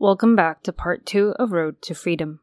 [0.00, 2.38] Welcome back to part two of Road to Freedom.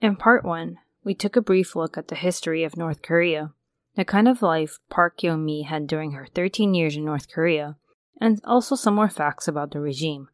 [0.00, 3.52] In part one, we took a brief look at the history of North Korea,
[3.94, 7.76] the kind of life Park Yeonmi had during her 13 years in North Korea,
[8.22, 10.30] and also some more facts about the regime.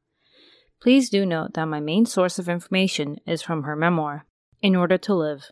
[0.81, 4.27] Please do note that my main source of information is from her memoir,
[4.63, 5.51] In Order to Live.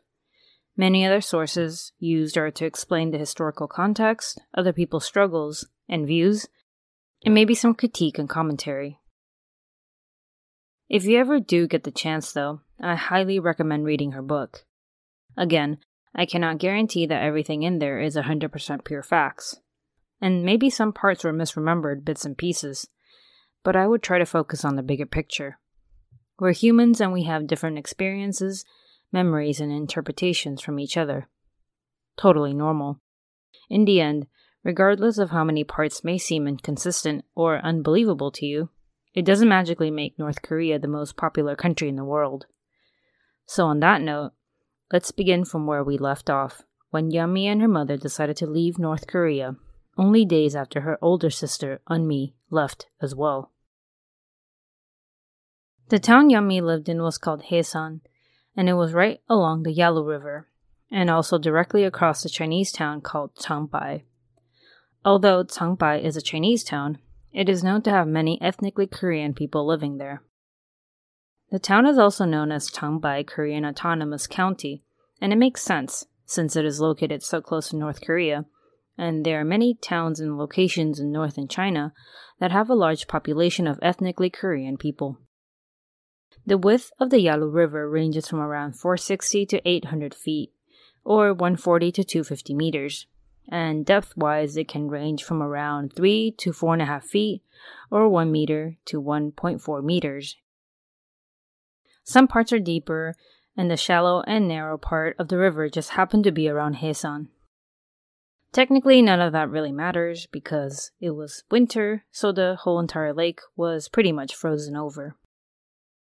[0.77, 6.47] Many other sources used are to explain the historical context, other people's struggles and views,
[7.25, 9.00] and maybe some critique and commentary.
[10.89, 14.64] If you ever do get the chance, though, I highly recommend reading her book.
[15.36, 15.78] Again,
[16.14, 19.56] I cannot guarantee that everything in there is 100% pure facts.
[20.20, 22.89] And maybe some parts were misremembered bits and pieces,
[23.62, 25.59] but I would try to focus on the bigger picture.
[26.39, 28.64] We're humans and we have different experiences,
[29.12, 31.28] memories, and interpretations from each other.
[32.16, 33.00] Totally normal.
[33.69, 34.27] In the end,
[34.64, 38.70] regardless of how many parts may seem inconsistent or unbelievable to you,
[39.19, 42.47] it doesn't magically make North Korea the most popular country in the world.
[43.47, 44.30] So, on that note,
[44.92, 48.78] let's begin from where we left off when Yeonmi and her mother decided to leave
[48.78, 49.56] North Korea,
[49.97, 53.50] only days after her older sister, Eunmi, left as well.
[55.88, 58.03] The town Yeonmi lived in was called Hyesan,
[58.56, 60.47] and it was right along the Yalu River,
[60.92, 64.04] and also directly across the Chinese town called Changbai.
[65.04, 66.98] Although Changbai is a Chinese town,
[67.33, 70.22] it is known to have many ethnically Korean people living there.
[71.50, 74.83] The town is also known as Changbai Korean Autonomous County,
[75.21, 78.44] and it makes sense since it is located so close to North Korea,
[78.99, 81.94] and there are many towns and locations in northern China
[82.39, 85.19] that have a large population of ethnically Korean people.
[86.45, 90.53] The width of the Yalu River ranges from around 460 to 800 feet,
[91.05, 93.06] or 140 to 250 meters
[93.48, 97.42] and depth wise, it can range from around 3 to 4.5 feet
[97.91, 100.36] or 1 meter to 1.4 meters.
[102.04, 103.14] Some parts are deeper,
[103.56, 107.28] and the shallow and narrow part of the river just happened to be around Hyesan.
[108.53, 113.41] Technically, none of that really matters because it was winter, so the whole entire lake
[113.56, 115.16] was pretty much frozen over.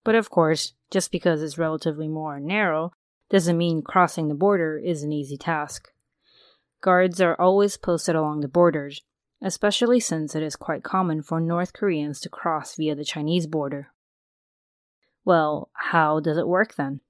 [0.04, 2.92] But of course, just because it's relatively more narrow
[3.30, 5.90] doesn't mean crossing the border is an easy task.
[6.82, 9.02] Guards are always posted along the borders,
[9.42, 13.92] especially since it is quite common for North Koreans to cross via the Chinese border.
[15.26, 17.02] Well, how does it work then?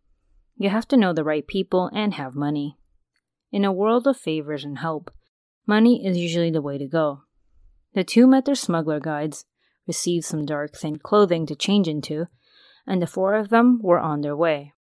[0.57, 2.77] You have to know the right people and have money.
[3.51, 5.11] In a world of favors and help,
[5.65, 7.23] money is usually the way to go.
[7.93, 9.45] The two met their smuggler guides,
[9.87, 12.27] received some dark, thin clothing to change into,
[12.85, 14.73] and the four of them were on their way.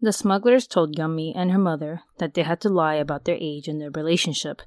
[0.00, 3.66] The smugglers told Yeonmi and her mother that they had to lie about their age
[3.66, 4.62] and their relationship,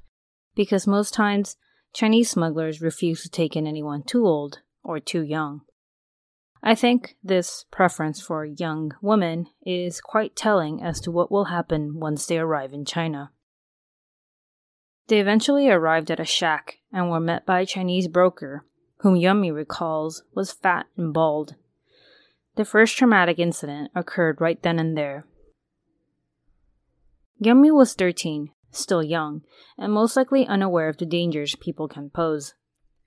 [0.54, 1.56] because most times
[1.94, 5.62] Chinese smugglers refuse to take in anyone too old or too young.
[6.62, 11.98] I think this preference for young women is quite telling as to what will happen
[11.98, 13.32] once they arrive in China.
[15.08, 18.64] They eventually arrived at a shack and were met by a Chinese broker,
[18.98, 21.56] whom Yeonmi recalls was fat and bald
[22.56, 25.26] the first traumatic incident occurred right then and there.
[27.42, 29.42] Yeonmi was 13, still young,
[29.76, 32.54] and most likely unaware of the dangers people can pose.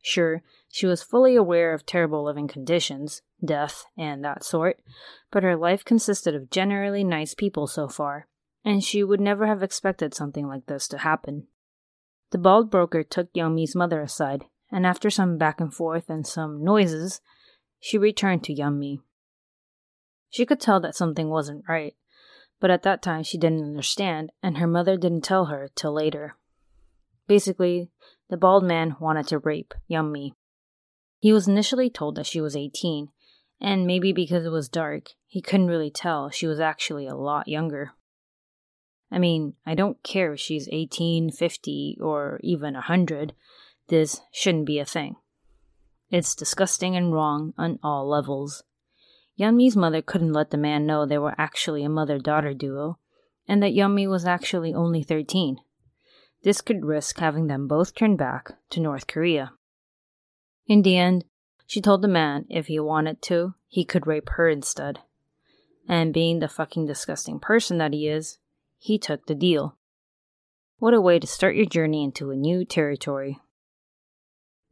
[0.01, 4.80] Sure, she was fully aware of terrible living conditions, death, and that sort,
[5.31, 8.27] but her life consisted of generally nice people so far,
[8.63, 11.47] and she would never have expected something like this to happen.
[12.31, 16.63] The bald broker took Yeonmi's mother aside, and after some back and forth and some
[16.63, 17.21] noises,
[17.80, 19.00] she returned to Yeonmi.
[20.35, 21.95] She could tell that something wasn't right,
[22.59, 26.35] but at that time she didn't understand, and her mother didn't tell her till later.
[27.25, 27.89] Basically,
[28.29, 30.33] the bald man wanted to rape Yeonmi.
[31.19, 33.07] He was initially told that she was 18,
[33.61, 37.47] and maybe because it was dark, he couldn't really tell she was actually a lot
[37.47, 37.93] younger.
[39.09, 43.31] I mean, I don't care if she's 18, 50, or even 100.
[43.87, 45.15] This shouldn't be a thing.
[46.09, 48.65] It's disgusting and wrong on all levels.
[49.39, 52.97] Yeonmi's mother couldn't let the man know they were actually a mother daughter duo,
[53.47, 55.57] and that Yeonmi was actually only 13.
[56.43, 59.51] This could risk having them both turn back to North Korea.
[60.67, 61.25] In the end,
[61.67, 64.99] she told the man if he wanted to, he could rape her instead.
[65.87, 68.37] And being the fucking disgusting person that he is,
[68.77, 69.77] he took the deal.
[70.77, 73.39] What a way to start your journey into a new territory.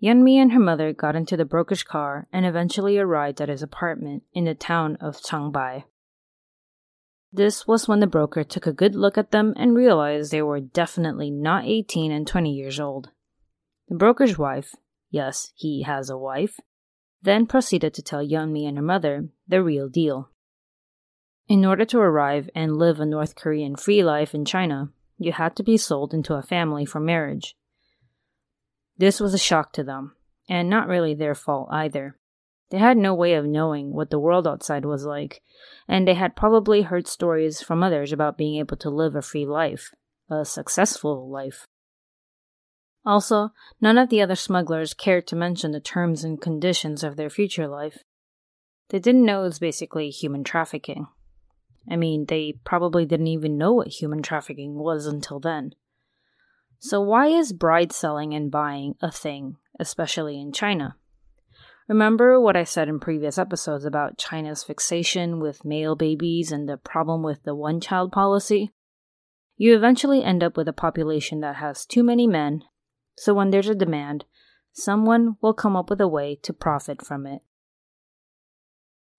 [0.04, 4.24] Yeonmi and her mother got into the broker's car and eventually arrived at his apartment
[4.34, 5.86] in the town of Changbai.
[7.32, 10.60] This was when the broker took a good look at them and realized they were
[10.60, 13.12] definitely not 18 and 20 years old.
[13.88, 14.76] The broker's wife,
[15.10, 16.60] yes, he has a wife,
[17.22, 20.30] then proceeded to tell Yeonmi and her mother the real deal.
[21.48, 25.56] In order to arrive and live a North Korean free life in China, you had
[25.56, 27.56] to be sold into a family for marriage.
[28.98, 30.16] This was a shock to them,
[30.50, 32.18] and not really their fault either.
[32.70, 35.42] They had no way of knowing what the world outside was like,
[35.88, 39.46] and they had probably heard stories from others about being able to live a free
[39.46, 39.92] life,
[40.30, 41.68] a successful life.
[43.06, 43.50] Also,
[43.82, 47.68] none of the other smugglers cared to mention the terms and conditions of their future
[47.68, 48.00] life.
[48.90, 51.08] They didn't know it was basically human trafficking.
[51.90, 55.74] I mean, they probably didn't even know what human trafficking was until then.
[56.86, 60.98] So, why is bride selling and buying a thing, especially in China?
[61.88, 66.76] Remember what I said in previous episodes about China's fixation with male babies and the
[66.76, 68.74] problem with the one child policy?
[69.56, 72.64] You eventually end up with a population that has too many men,
[73.16, 74.26] so when there's a demand,
[74.74, 77.44] someone will come up with a way to profit from it.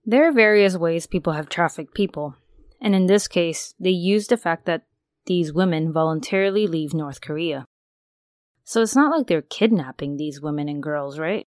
[0.04, 2.36] There are various ways people have trafficked people,
[2.78, 4.84] and in this case, they use the fact that
[5.26, 7.66] these women voluntarily leave North Korea.
[8.64, 11.46] So it's not like they're kidnapping these women and girls, right?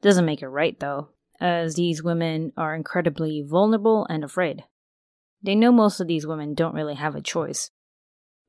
[0.00, 1.08] Doesn't make it right, though,
[1.40, 4.64] as these women are incredibly vulnerable and afraid.
[5.42, 7.70] They know most of these women don't really have a choice.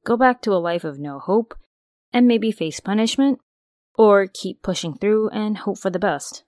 [0.06, 1.54] Go back to a life of no hope
[2.14, 3.40] and maybe face punishment,
[3.96, 6.44] or keep pushing through and hope for the best.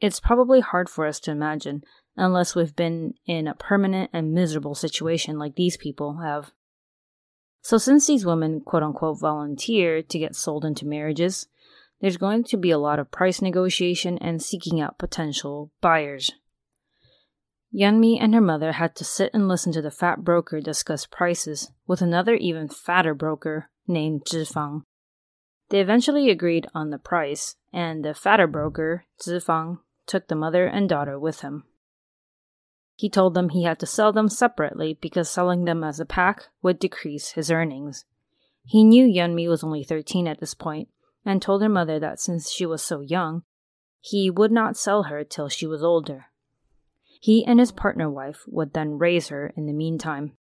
[0.00, 1.82] It's probably hard for us to imagine
[2.16, 6.50] unless we've been in a permanent and miserable situation like these people have.
[7.62, 11.46] So, since these women quote unquote volunteer to get sold into marriages,
[12.00, 16.32] there's going to be a lot of price negotiation and seeking out potential buyers.
[17.72, 21.72] Yeonmi and her mother had to sit and listen to the fat broker discuss prices
[21.86, 24.82] with another even fatter broker named Zhifang.
[25.70, 30.86] They eventually agreed on the price, and the fatter broker, Zhifang, took the mother and
[30.86, 31.64] daughter with him.
[33.02, 36.46] He told them he had to sell them separately because selling them as a pack
[36.62, 38.04] would decrease his earnings.
[38.64, 40.88] He knew Yeonmi was only 13 at this point
[41.24, 43.42] and told her mother that since she was so young,
[44.00, 46.26] he would not sell her till she was older.
[47.20, 50.36] He and his partner wife would then raise her in the meantime.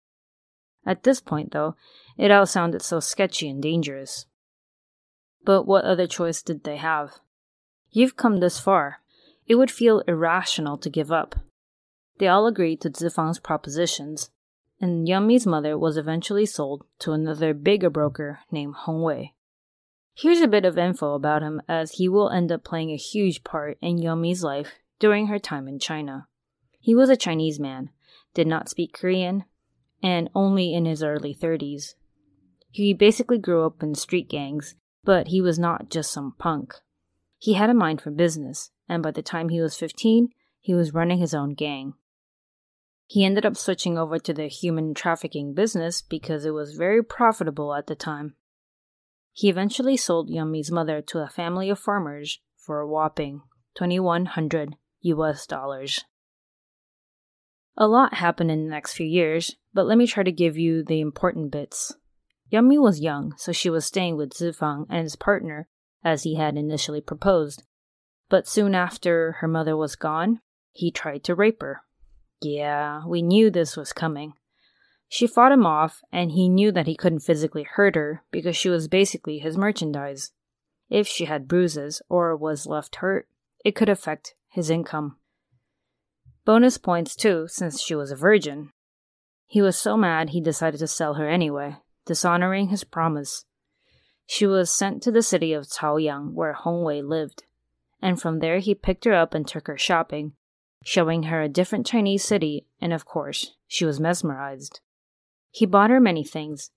[0.84, 1.76] At this point, though,
[2.18, 4.26] it all sounded so sketchy and dangerous.
[5.46, 7.20] But what other choice did they have?
[7.90, 9.00] You've come this far.
[9.46, 11.36] It would feel irrational to give up.
[12.20, 14.28] They all agreed to Zifang's propositions,
[14.78, 19.32] and Yeonmi's mother was eventually sold to another bigger broker named Hong Wei.
[20.12, 23.42] Here's a bit of info about him as he will end up playing a huge
[23.42, 26.28] part in Yeonmi's life during her time in China.
[26.78, 27.88] He was a Chinese man,
[28.34, 29.44] did not speak Korean,
[30.02, 31.94] and only in his early 30s.
[32.70, 34.74] He basically grew up in street gangs,
[35.04, 36.74] but he was not just some punk.
[37.38, 40.28] He had a mind for business, and by the time he was 15,
[40.60, 41.94] he was running his own gang.
[43.10, 47.74] He ended up switching over to the human trafficking business because it was very profitable
[47.74, 48.36] at the time.
[49.32, 53.42] He eventually sold Yeonmi's mother to a family of farmers for a whopping
[53.74, 56.04] 2100 US dollars.
[57.76, 60.84] A lot happened in the next few years, but let me try to give you
[60.84, 61.92] the important bits.
[62.52, 65.66] Yeonmi was young, so she was staying with Zifang and his partner,
[66.04, 67.64] as he had initially proposed.
[68.28, 71.82] But soon after her mother was gone, he tried to rape her.
[72.42, 74.32] Yeah, we knew this was coming.
[75.08, 78.68] She fought him off, and he knew that he couldn't physically hurt her because she
[78.68, 80.30] was basically his merchandise.
[80.88, 83.28] If she had bruises or was left hurt,
[83.64, 85.16] it could affect his income.
[86.44, 88.70] Bonus points, too, since she was a virgin.
[89.46, 93.44] He was so mad he decided to sell her anyway, dishonoring his promise.
[94.26, 97.42] She was sent to the city of Taoyang, where Hongwei lived,
[98.00, 100.34] and from there he picked her up and took her shopping,
[100.84, 104.80] showing her a different Chinese city, and of course, she was mesmerized.
[105.50, 106.70] He bought her many things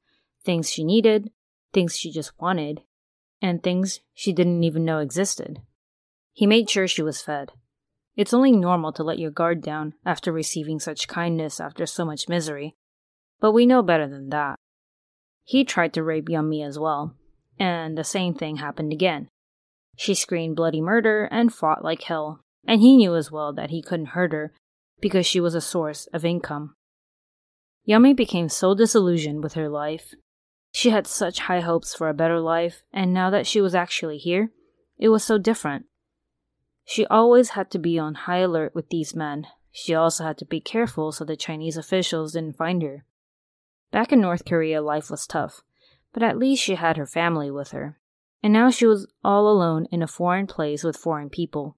[0.44, 1.32] things she needed,
[1.72, 2.82] things she just wanted,
[3.42, 5.62] and things she didn't even know existed.
[6.34, 7.54] He made sure she was fed.
[8.16, 12.28] It's only normal to let your guard down after receiving such kindness after so much
[12.28, 12.76] misery.
[13.40, 14.60] But we know better than that.
[15.44, 17.16] He tried to rape Yeonmi as well,
[17.60, 19.30] and the same thing happened again.
[19.96, 23.82] She screamed bloody murder and fought like hell, and he knew as well that he
[23.82, 24.54] couldn't hurt her
[25.02, 26.76] because she was a source of income.
[27.88, 30.14] Yeonmi became so disillusioned with her life.
[30.72, 34.18] She had such high hopes for a better life, and now that she was actually
[34.18, 34.52] here,
[34.98, 35.86] it was so different.
[36.86, 39.48] She always had to be on high alert with these men.
[39.72, 43.06] She also had to be careful so the Chinese officials didn't find her.
[43.92, 45.62] Back in North Korea, life was tough,
[46.14, 48.00] but at least she had her family with her.
[48.42, 51.78] And now she was all alone in a foreign place with foreign people.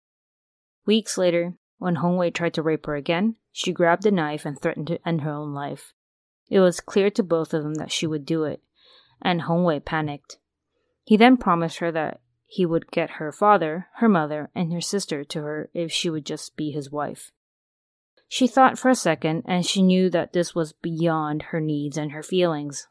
[0.85, 4.87] Weeks later, when Hongwei tried to rape her again, she grabbed a knife and threatened
[4.87, 5.93] to end her own life.
[6.49, 8.61] It was clear to both of them that she would do it,
[9.21, 10.37] and Hongwei panicked.
[11.03, 15.23] He then promised her that he would get her father, her mother, and her sister
[15.23, 17.31] to her if she would just be his wife.
[18.27, 22.11] She thought for a second, and she knew that this was beyond her needs and
[22.11, 22.87] her feelings.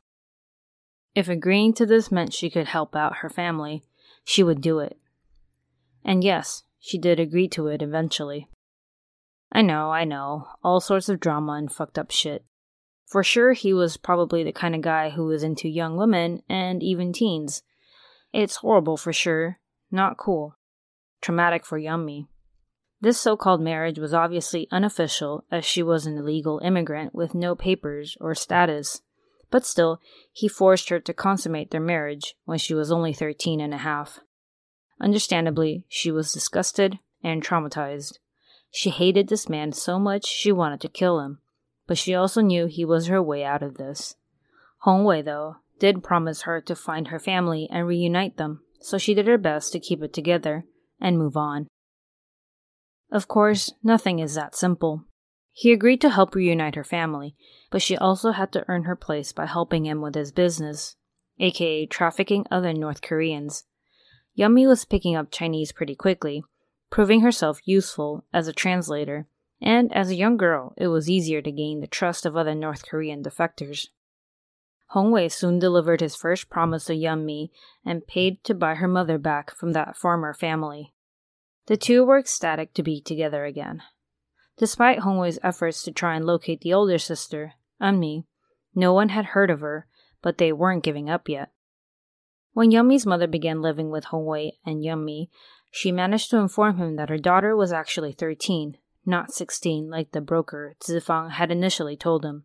[1.15, 3.85] If agreeing to this meant she could help out her family,
[4.25, 4.99] she would do it.
[6.05, 8.47] And yes, she did agree to it eventually.
[9.51, 12.45] I know, I know, all sorts of drama and fucked up shit.
[13.07, 16.83] For sure, he was probably the kind of guy who was into young women and
[16.83, 17.63] even teens.
[18.35, 19.61] It's horrible for sure,
[19.91, 20.57] not cool.
[21.23, 22.27] Traumatic for Yeonmi.
[23.01, 27.55] This so called marriage was obviously unofficial, as she was an illegal immigrant with no
[27.55, 29.01] papers or status.
[29.51, 30.01] But still,
[30.33, 34.21] he forced her to consummate their marriage when she was only thirteen and a half.
[35.01, 38.19] Understandably, she was disgusted and traumatized.
[38.71, 41.39] She hated this man so much she wanted to kill him,
[41.87, 44.17] but she also knew he was her way out of this.
[44.85, 49.27] Hongwei, though, did promise her to find her family and reunite them, so she did
[49.27, 50.65] her best to keep it together
[51.01, 51.69] and move on.
[53.11, 55.05] Of course, nothing is that simple.
[55.53, 57.37] He agreed to help reunite her family,
[57.71, 60.97] but she also had to earn her place by helping him with his business,
[61.39, 63.65] aka trafficking other North Koreans.
[64.37, 66.43] Yeonmi was picking up Chinese pretty quickly,
[66.91, 69.27] proving herself useful as a translator,
[69.61, 72.85] and as a young girl, it was easier to gain the trust of other North
[72.87, 73.89] Korean defectors.
[74.95, 77.51] Hongwei soon delivered his first promise to Yeonmi
[77.85, 80.93] and paid to buy her mother back from that former family.
[81.67, 83.83] The two were ecstatic to be together again.
[84.59, 88.25] Despite Hongwei's efforts to try and locate the older sister, Eunmi,
[88.75, 89.87] no one had heard of her,
[90.23, 91.51] but they weren't giving up yet.
[92.55, 95.29] When Yeonmi's mother began living with Hongwei and Yeonmi,
[95.73, 100.21] she managed to inform him that her daughter was actually 13, not 16 like the
[100.21, 102.45] broker Zifang had initially told him.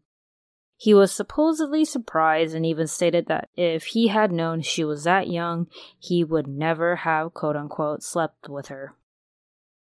[0.75, 5.27] He was supposedly surprised and even stated that if he had known she was that
[5.27, 5.67] young,
[5.99, 8.95] he would never have quote unquote slept with her.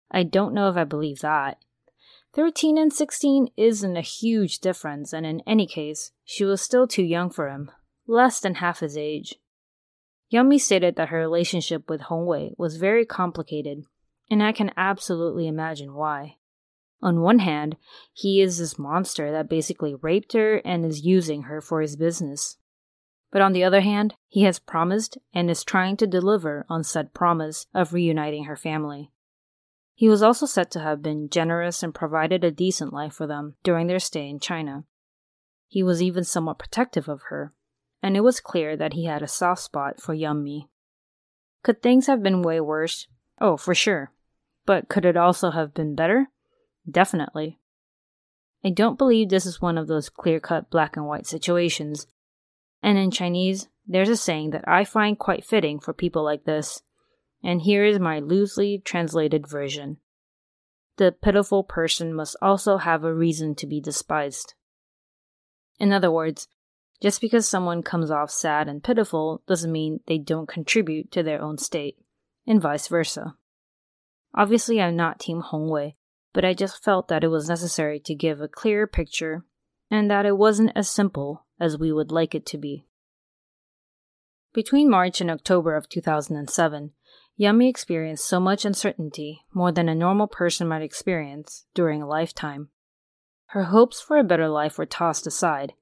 [0.10, 1.58] I don't know if I believe that.
[2.36, 7.04] 13 and 16 isn't a huge difference, and in any case, she was still too
[7.04, 7.70] young for him,
[8.08, 9.36] less than half his age.
[10.36, 13.86] Yeonmi stated that her relationship with Hongwei was very complicated,
[14.30, 16.36] and I can absolutely imagine why.
[17.02, 17.78] On one hand,
[18.12, 22.58] he is this monster that basically raped her and is using her for his business.
[23.32, 27.14] But on the other hand, he has promised and is trying to deliver on said
[27.14, 29.12] promise of reuniting her family.
[29.94, 33.56] He was also said to have been generous and provided a decent life for them
[33.64, 34.84] during their stay in China.
[35.68, 37.54] He was even somewhat protective of her,
[38.06, 40.68] and it was clear that he had a soft spot for Yeonmi.
[41.64, 43.08] Could things have been way worse?
[43.42, 44.12] Oh, for sure.
[44.68, 46.28] But could it also have been better?
[46.88, 47.58] Definitely.
[48.64, 52.06] I don't believe this is one of those clear cut black and white situations.
[52.84, 56.84] And in Chinese, there's a saying that I find quite fitting for people like this
[57.44, 59.98] and here is my loosely translated version.
[60.98, 64.54] The pitiful person must also have a reason to be despised.
[65.80, 66.48] In other words,
[67.02, 71.42] just because someone comes off sad and pitiful doesn't mean they don't contribute to their
[71.42, 71.98] own state,
[72.48, 73.36] and vice versa.
[74.34, 75.96] Obviously, I'm not Team Hongwei,
[76.34, 79.46] but I just felt that it was necessary to give a clearer picture
[79.90, 82.86] and that it wasn't as simple as we would like it to be.
[84.54, 86.92] Between March and October of 2007,
[87.40, 92.70] Yeonmi experienced so much uncertainty, more than a normal person might experience, during a lifetime.
[93.48, 95.74] Her hopes for a better life were tossed aside.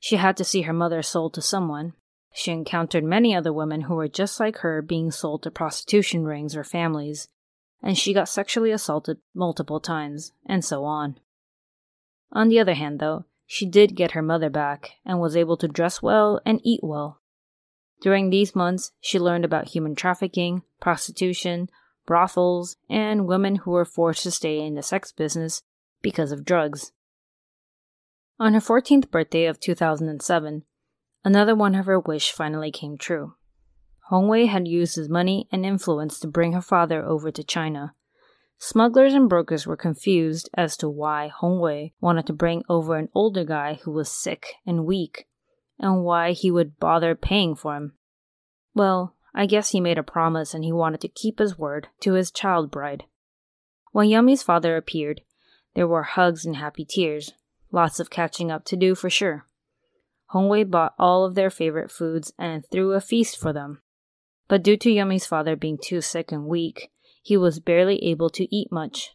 [0.00, 1.92] She had to see her mother sold to someone.
[2.32, 6.56] She encountered many other women who were just like her being sold to prostitution rings
[6.56, 7.28] or families,
[7.82, 11.18] and she got sexually assaulted multiple times, and so on.
[12.32, 15.68] On the other hand, though, she did get her mother back and was able to
[15.68, 17.20] dress well and eat well.
[18.00, 21.68] During these months, she learned about human trafficking, prostitution,
[22.06, 25.62] brothels, and women who were forced to stay in the sex business
[26.00, 26.92] because of drugs.
[28.40, 30.62] On her 14th birthday of 2007,
[31.22, 33.34] another one of her wish finally came true.
[34.10, 37.94] Hongwei had used his money and influence to bring her father over to China.
[38.56, 43.44] Smugglers and brokers were confused as to why Hongwei wanted to bring over an older
[43.44, 45.26] guy who was sick and weak,
[45.78, 47.92] and why he would bother paying for him.
[48.74, 52.14] Well, I guess he made a promise and he wanted to keep his word to
[52.14, 53.04] his child bride.
[53.92, 55.20] When Yeonmi's father appeared,
[55.74, 57.34] there were hugs and happy tears,
[57.72, 59.46] lots of catching up to do for sure.
[60.32, 63.82] Hongwei bought all of their favorite foods and threw a feast for them.
[64.48, 66.90] But due to Yeonmi's father being too sick and weak,
[67.22, 69.10] he was barely able to eat much.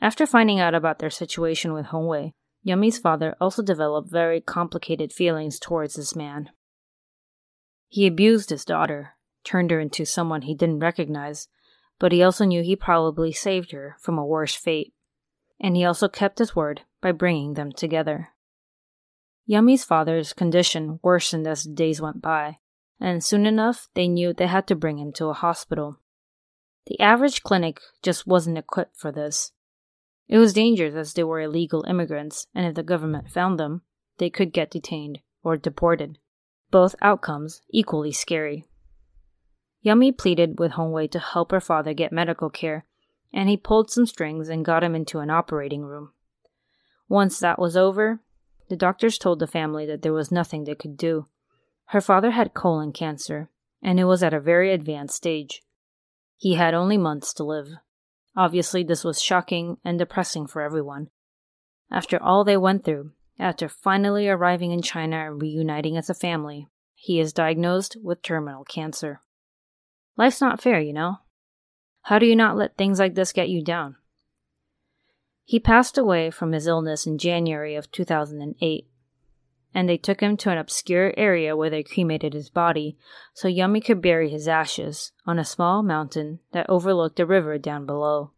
[0.00, 2.32] After finding out about their situation with Hongwei,
[2.66, 6.50] Yeonmi's father also developed very complicated feelings towards this man.
[7.88, 11.48] He abused his daughter, turned her into someone he didn't recognize,
[11.98, 14.92] but he also knew he probably saved her from a worse fate.
[15.60, 18.30] And he also kept his word by bringing them together.
[19.48, 22.58] Yeonmi's father's condition worsened as the days went by,
[23.00, 26.00] and soon enough they knew they had to bring him to a hospital.
[26.86, 29.52] The average clinic just wasn't equipped for this.
[30.28, 33.82] It was dangerous as they were illegal immigrants, and if the government found them,
[34.18, 36.18] they could get detained or deported.
[36.70, 38.64] Both outcomes equally scary.
[39.84, 42.84] Yeonmi pleaded with Hongwei to help her father get medical care,
[43.32, 46.12] and he pulled some strings and got him into an operating room.
[47.08, 48.20] Once that was over,
[48.68, 51.26] the doctors told the family that there was nothing they could do.
[51.86, 53.50] Her father had colon cancer,
[53.82, 55.62] and it was at a very advanced stage.
[56.36, 57.70] He had only months to live.
[58.36, 61.08] Obviously, this was shocking and depressing for everyone.
[61.90, 66.68] After all they went through, after finally arriving in China and reuniting as a family,
[66.94, 69.20] he is diagnosed with terminal cancer.
[70.16, 71.18] Life's not fair, you know.
[72.06, 73.96] How do you not let things like this get you down?
[75.44, 78.86] He passed away from his illness in January of 2008,
[79.74, 82.96] and they took him to an obscure area where they cremated his body
[83.34, 87.86] so Yeonmi could bury his ashes on a small mountain that overlooked a river down
[87.86, 88.30] below.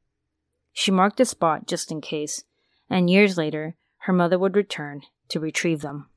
[0.72, 2.44] She marked the spot just in case,
[2.88, 6.09] and years later, her mother would return to retrieve them.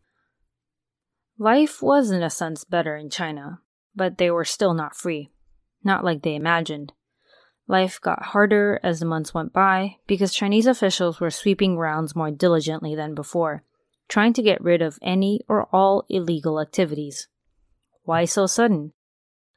[1.37, 3.59] Life was in a sense better in China,
[3.93, 5.31] but they were still not free
[5.83, 6.93] not like they imagined.
[7.71, 12.29] Life got harder as the months went by because Chinese officials were sweeping rounds more
[12.29, 13.63] diligently than before,
[14.09, 17.29] trying to get rid of any or all illegal activities.
[18.03, 18.91] Why so sudden?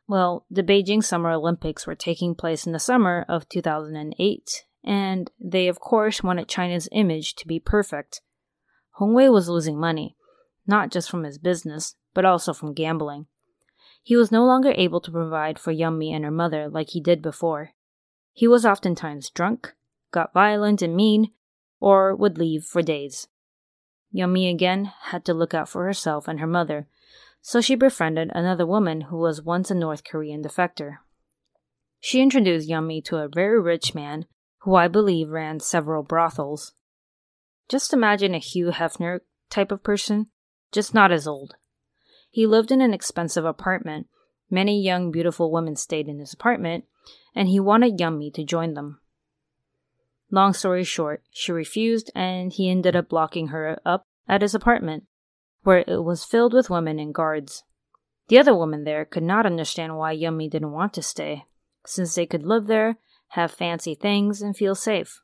[0.06, 5.66] Well, the Beijing Summer Olympics were taking place in the summer of 2008, and they,
[5.66, 8.20] of course, wanted China's image to be perfect.
[9.00, 10.14] Hongwei was losing money,
[10.68, 13.26] not just from his business, but also from gambling.
[14.04, 17.20] He was no longer able to provide for Yeonmi and her mother like he did
[17.20, 17.73] before.
[18.34, 19.74] He was oftentimes drunk,
[20.10, 21.30] got violent and mean,
[21.78, 23.28] or would leave for days.
[24.12, 26.88] Yeonmi again had to look out for herself and her mother,
[27.40, 30.98] so she befriended another woman who was once a North Korean defector.
[32.00, 34.26] She introduced Yeonmi to a very rich man
[34.62, 36.74] who I believe ran several brothels.
[37.68, 40.26] Just imagine a Hugh Hefner type of person,
[40.72, 41.54] just not as old.
[42.30, 44.08] He lived in an expensive apartment.
[44.50, 46.84] Many young, beautiful women stayed in his apartment,
[47.34, 49.00] and he wanted Yeonmi to join them.
[50.30, 55.04] Long story short, she refused, and he ended up locking her up at his apartment,
[55.62, 57.64] where it was filled with women and guards.
[58.28, 61.44] The other women there could not understand why Yeonmi didn't want to stay,
[61.84, 62.96] since they could live there,
[63.28, 65.20] have fancy things, and feel safe.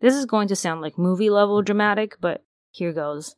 [0.00, 3.36] This is going to sound like movie level dramatic, but here goes.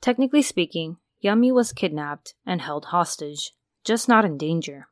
[0.00, 3.52] Technically speaking, Yeonmi was kidnapped and held hostage,
[3.84, 4.88] just not in danger.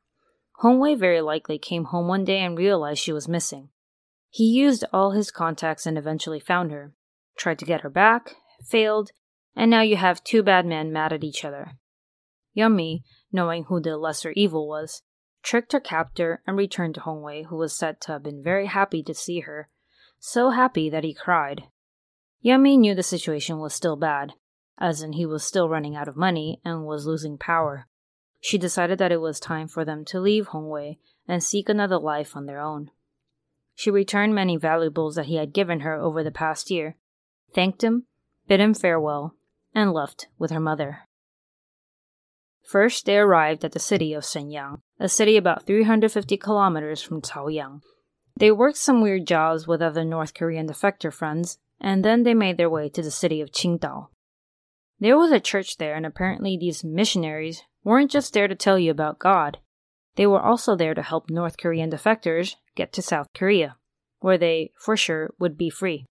[0.63, 3.69] Hongwei very likely came home one day and realized she was missing.
[4.29, 6.93] He used all his contacts and eventually found her,
[7.37, 9.11] tried to get her back, failed,
[9.55, 11.77] and now you have two bad men mad at each other.
[12.55, 15.03] Yeonmi, knowing who the lesser evil was,
[15.43, 19.03] tricked her captor and returned to Hongwei, who was said to have been very happy
[19.03, 19.69] to see her,
[20.19, 21.63] so happy that he cried.
[22.43, 24.33] Yeonmi knew the situation was still bad,
[24.79, 27.87] as in he was still running out of money and was losing power.
[28.47, 32.33] She decided that it was time for them to leave Hongwei and seek another life
[32.33, 32.91] on their own.
[33.75, 36.95] She returned many valuables that he had given her over the past year,
[37.53, 38.05] thanked him,
[38.47, 39.35] bid him farewell,
[39.75, 40.99] and left with her mother.
[42.63, 47.81] First, they arrived at the city of Shenyang, a city about 350 kilometers from Taoyang.
[48.37, 52.55] They worked some weird jobs with other North Korean defector friends, and then they made
[52.55, 54.07] their way to the city of Qingdao.
[55.01, 58.91] There was a church there, and apparently these missionaries weren't just there to tell you
[58.91, 59.59] about God.
[60.17, 63.77] They were also there to help North Korean defectors get to South Korea,
[64.19, 66.05] where they, for sure, would be free.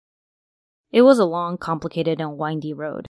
[0.91, 3.07] It was a long, complicated, and windy road.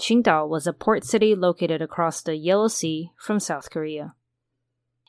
[0.00, 4.14] Qingdao was a port city located across the Yellow Sea from South Korea.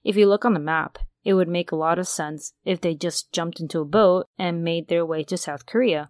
[0.03, 2.93] If you look on the map, it would make a lot of sense if they
[2.93, 6.09] just jumped into a boat and made their way to South Korea.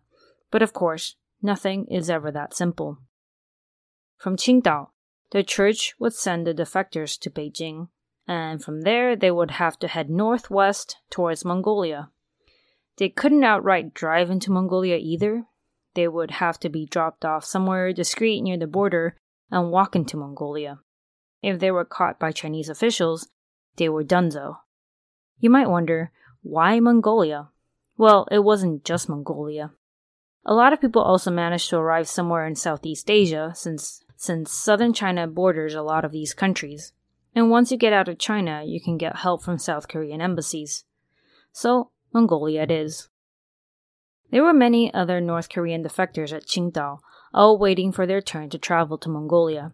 [0.49, 2.97] But of course, nothing is ever that simple.
[4.17, 4.87] From Qingdao,
[5.31, 7.89] the church would send the defectors to Beijing,
[8.27, 12.09] and from there they would have to head northwest towards Mongolia.
[12.97, 15.45] They couldn't outright drive into Mongolia either.
[15.95, 19.17] They would have to be dropped off somewhere discreet near the border
[19.51, 20.79] and walk into Mongolia.
[21.41, 23.27] If they were caught by Chinese officials,
[23.75, 24.57] they were donezo.
[25.39, 26.11] You might wonder,
[26.41, 27.49] why Mongolia?
[27.97, 29.71] Well, it wasn't just Mongolia.
[30.45, 34.93] A lot of people also managed to arrive somewhere in Southeast Asia since since southern
[34.93, 36.93] China borders a lot of these countries.
[37.33, 40.85] And once you get out of China, you can get help from South Korean embassies.
[41.51, 43.09] So, Mongolia it is.
[44.31, 46.99] There were many other North Korean defectors at Qingdao,
[47.33, 49.73] all waiting for their turn to travel to Mongolia.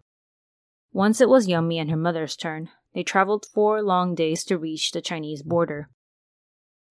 [0.92, 4.92] Once it was Yeonmi and her mother's turn, they traveled four long days to reach
[4.92, 5.90] the Chinese border.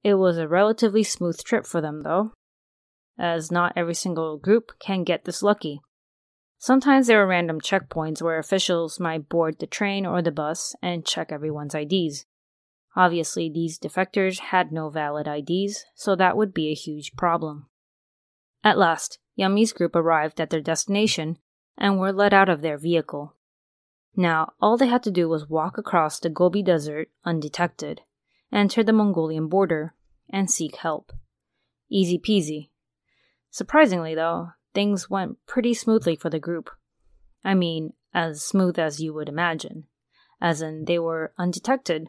[0.03, 2.33] It was a relatively smooth trip for them, though,
[3.19, 5.81] as not every single group can get this lucky.
[6.63, 11.07] Sometimes there are random checkpoints where officials might board the train or the bus and
[11.07, 12.27] check everyone's IDs.
[12.95, 17.71] Obviously, these defectors had no valid IDs, so that would be a huge problem.
[18.63, 21.39] At last, Yeonmi's group arrived at their destination
[21.79, 23.37] and were let out of their vehicle.
[24.15, 28.03] Now, all they had to do was walk across the Gobi Desert undetected,
[28.53, 29.95] enter the Mongolian border,
[30.29, 31.11] and seek help.
[31.89, 32.69] Easy peasy.
[33.51, 36.71] Surprisingly, though, things went pretty smoothly for the group.
[37.45, 39.85] I mean, as smooth as you would imagine,
[40.41, 42.09] as in they were undetected.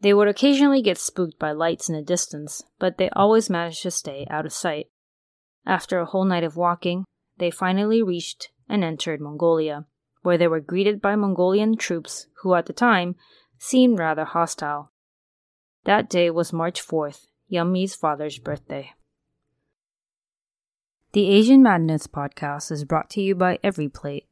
[0.00, 3.90] They would occasionally get spooked by lights in the distance, but they always managed to
[3.90, 4.86] stay out of sight.
[5.66, 7.04] After a whole night of walking,
[7.38, 9.86] they finally reached and entered Mongolia
[10.24, 13.14] where they were greeted by Mongolian troops who at the time
[13.58, 14.90] seemed rather hostile.
[15.84, 18.92] That day was March 4th, Yeonmi's father's birthday.
[21.14, 24.24] The Asian Madness podcast is brought to you by EveryPlate,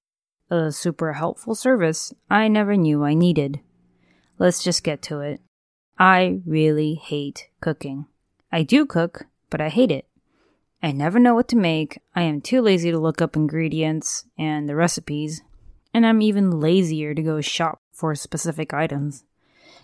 [0.51, 3.61] a super helpful service I never knew I needed.
[4.37, 5.41] Let's just get to it.
[5.97, 8.07] I really hate cooking.
[8.51, 10.09] I do cook, but I hate it.
[10.83, 12.01] I never know what to make.
[12.17, 15.41] I am too lazy to look up ingredients and the recipes,
[15.95, 19.23] and I'm even lazier to go shop for specific items.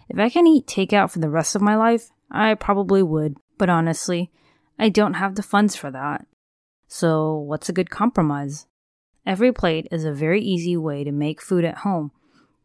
[0.08, 3.70] If I can eat takeout for the rest of my life, I probably would, but
[3.70, 4.32] honestly,
[4.80, 6.26] I don't have the funds for that.
[6.88, 8.66] So, what's a good compromise?
[9.26, 12.10] EveryPlate is a very easy way to make food at home.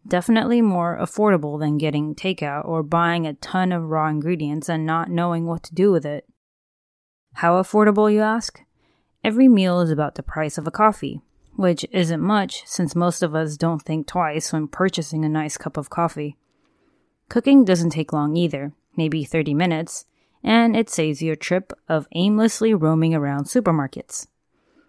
[0.07, 5.11] Definitely more affordable than getting takeout or buying a ton of raw ingredients and not
[5.11, 6.25] knowing what to do with it.
[7.35, 8.61] How affordable, you ask?
[9.23, 11.21] Every meal is about the price of a coffee
[11.55, 15.77] which isn't much since most of us don't think twice when purchasing a nice cup
[15.77, 16.37] of coffee.
[17.29, 20.05] Cooking doesn't take long either, maybe 30 minutes,
[20.43, 24.27] and it saves you a trip of aimlessly roaming around supermarkets.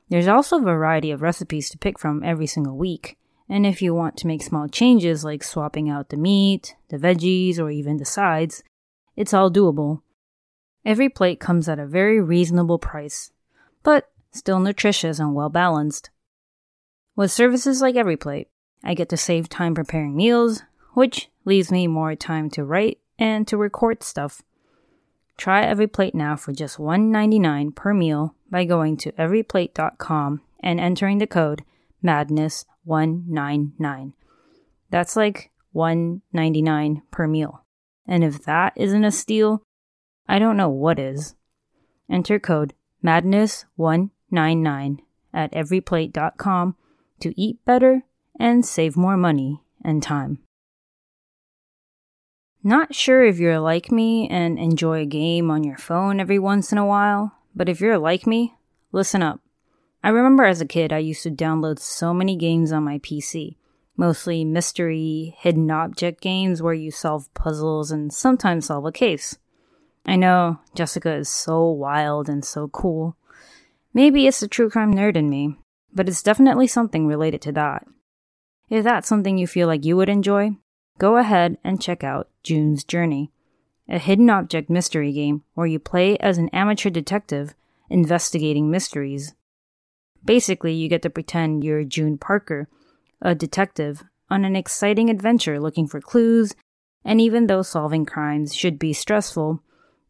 [0.08, 3.16] There's also a variety of recipes to pick from every single week,
[3.48, 7.58] and if you want to make small changes like swapping out the meat, the veggies,
[7.58, 8.62] or even the sides,
[9.16, 10.02] it's all doable.
[10.86, 13.30] EveryPlate comes at a very reasonable price,
[13.82, 16.10] but still nutritious and well balanced.
[17.16, 18.46] With services like EveryPlate,
[18.82, 20.62] I get to save time preparing meals,
[20.92, 24.42] which leaves me more time to write and to record stuff.
[25.36, 31.26] Try EveryPlate now for just $1.99 per meal by going to everyplate.com and entering the
[31.26, 31.64] code
[32.04, 34.12] MADNESS199.
[34.90, 37.64] That's like $1.99 per meal.
[38.06, 39.64] And if that isn't a steal,
[40.28, 41.34] I don't know what is.
[42.08, 44.98] Enter code MADNESS199
[45.32, 46.76] at everyplate.com
[47.20, 48.02] to eat better
[48.38, 50.43] and save more money and time.
[52.66, 56.72] Not sure if you're like me and enjoy a game on your phone every once
[56.72, 58.54] in a while, but if you're like me,
[58.90, 59.40] listen up.
[60.02, 63.56] I remember as a kid, I used to download so many games on my PC,
[63.98, 69.36] mostly mystery, hidden object games where you solve puzzles and sometimes solve a case.
[70.06, 73.14] I know Jessica is so wild and so cool.
[73.92, 75.58] Maybe it's the true crime nerd in me,
[75.92, 77.82] but it's definitely something related to that.
[77.82, 78.78] Is that.
[78.78, 80.56] If that's something you feel like you would enjoy,
[80.98, 83.30] go ahead and check out June's Journey,
[83.88, 87.54] a hidden object mystery game where you play as an amateur detective
[87.90, 89.34] investigating mysteries.
[90.24, 92.68] Basically, you get to pretend you're June Parker,
[93.20, 96.54] a detective on an exciting adventure looking for clues,
[97.04, 99.62] and even though solving crimes should be stressful,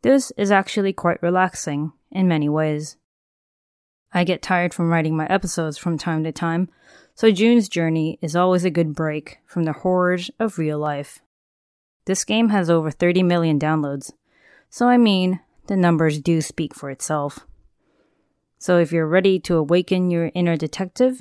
[0.02, 2.96] this is actually quite relaxing in many ways.
[4.12, 6.68] I get tired from writing my episodes from time to time,
[7.14, 11.20] so June's Journey is always a good break from the horrors of real life.
[12.06, 14.12] This game has over 30 million downloads,
[14.68, 17.46] so I mean, the numbers do speak for itself.
[18.58, 21.20] So if you're ready to awaken your inner detective,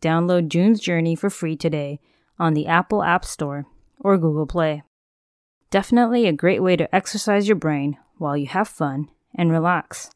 [0.00, 2.00] download June's Journey for free today
[2.38, 3.66] on the Apple App Store
[4.00, 4.82] or Google Play.
[5.70, 10.10] Definitely a great way to exercise your brain while you have fun and relax.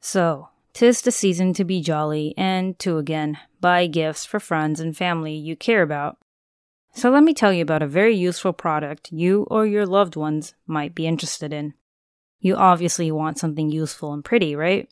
[0.00, 4.96] So, tis the season to be jolly and to again buy gifts for friends and
[4.96, 6.18] family you care about.
[6.96, 10.54] So, let me tell you about a very useful product you or your loved ones
[10.66, 11.74] might be interested in.
[12.40, 14.88] You obviously want something useful and pretty, right?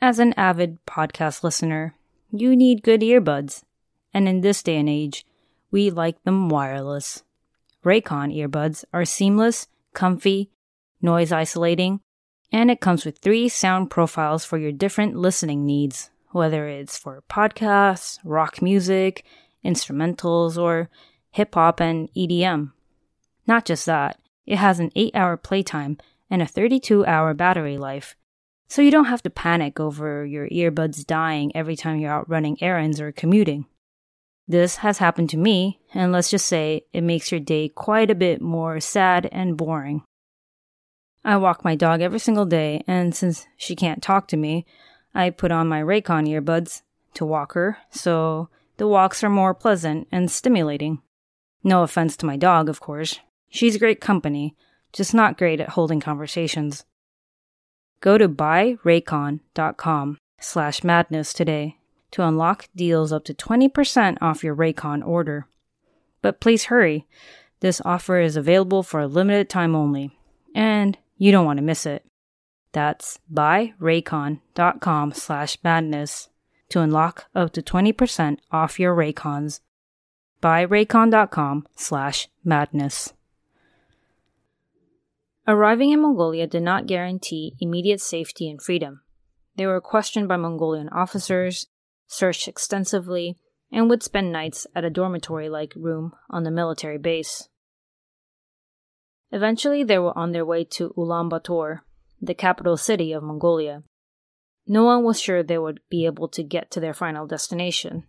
[0.00, 1.94] As an avid podcast listener,
[2.30, 3.62] you need good earbuds.
[4.12, 5.24] And in this day and age,
[5.70, 7.22] we like them wireless.
[7.84, 10.50] Raycon earbuds are seamless, comfy,
[11.00, 12.00] noise isolating,
[12.52, 17.22] and it comes with three sound profiles for your different listening needs, whether it's for
[17.30, 19.24] podcasts, rock music,
[19.64, 20.88] instrumentals, or
[21.30, 22.72] hip hop and EDM.
[23.46, 28.16] Not just that, it has an 8 hour playtime and a 32 hour battery life,
[28.68, 32.62] so you don't have to panic over your earbuds dying every time you're out running
[32.62, 33.66] errands or commuting.
[34.46, 38.16] This has happened to me, and let's just say it makes your day quite a
[38.16, 40.02] bit more sad and boring.
[41.24, 44.64] I walk my dog every single day, and since she can't talk to me,
[45.14, 46.82] I put on my Raycon earbuds
[47.14, 51.02] to walk her, so the walks are more pleasant and stimulating.
[51.62, 53.20] No offense to my dog, of course.
[53.50, 54.56] She's great company,
[54.92, 56.84] just not great at holding conversations.
[58.00, 61.76] Go to buyraycon.com slash madness today
[62.12, 65.46] to unlock deals up to 20% off your Raycon order.
[66.22, 67.06] But please hurry.
[67.60, 70.18] This offer is available for a limited time only.
[70.54, 72.04] And you don't want to miss it.
[72.72, 76.30] That's buyraycon.com slash madness
[76.70, 79.60] to unlock up to 20% off your Raycons.
[80.42, 83.12] Buyraycon.com slash madness.
[85.46, 89.02] Arriving in Mongolia did not guarantee immediate safety and freedom.
[89.56, 91.66] They were questioned by Mongolian officers,
[92.06, 93.36] searched extensively,
[93.70, 97.48] and would spend nights at a dormitory like room on the military base.
[99.32, 101.80] Eventually, they were on their way to Ulaanbaatar,
[102.20, 103.82] the capital city of Mongolia.
[104.66, 108.04] No one was sure they would be able to get to their final destination,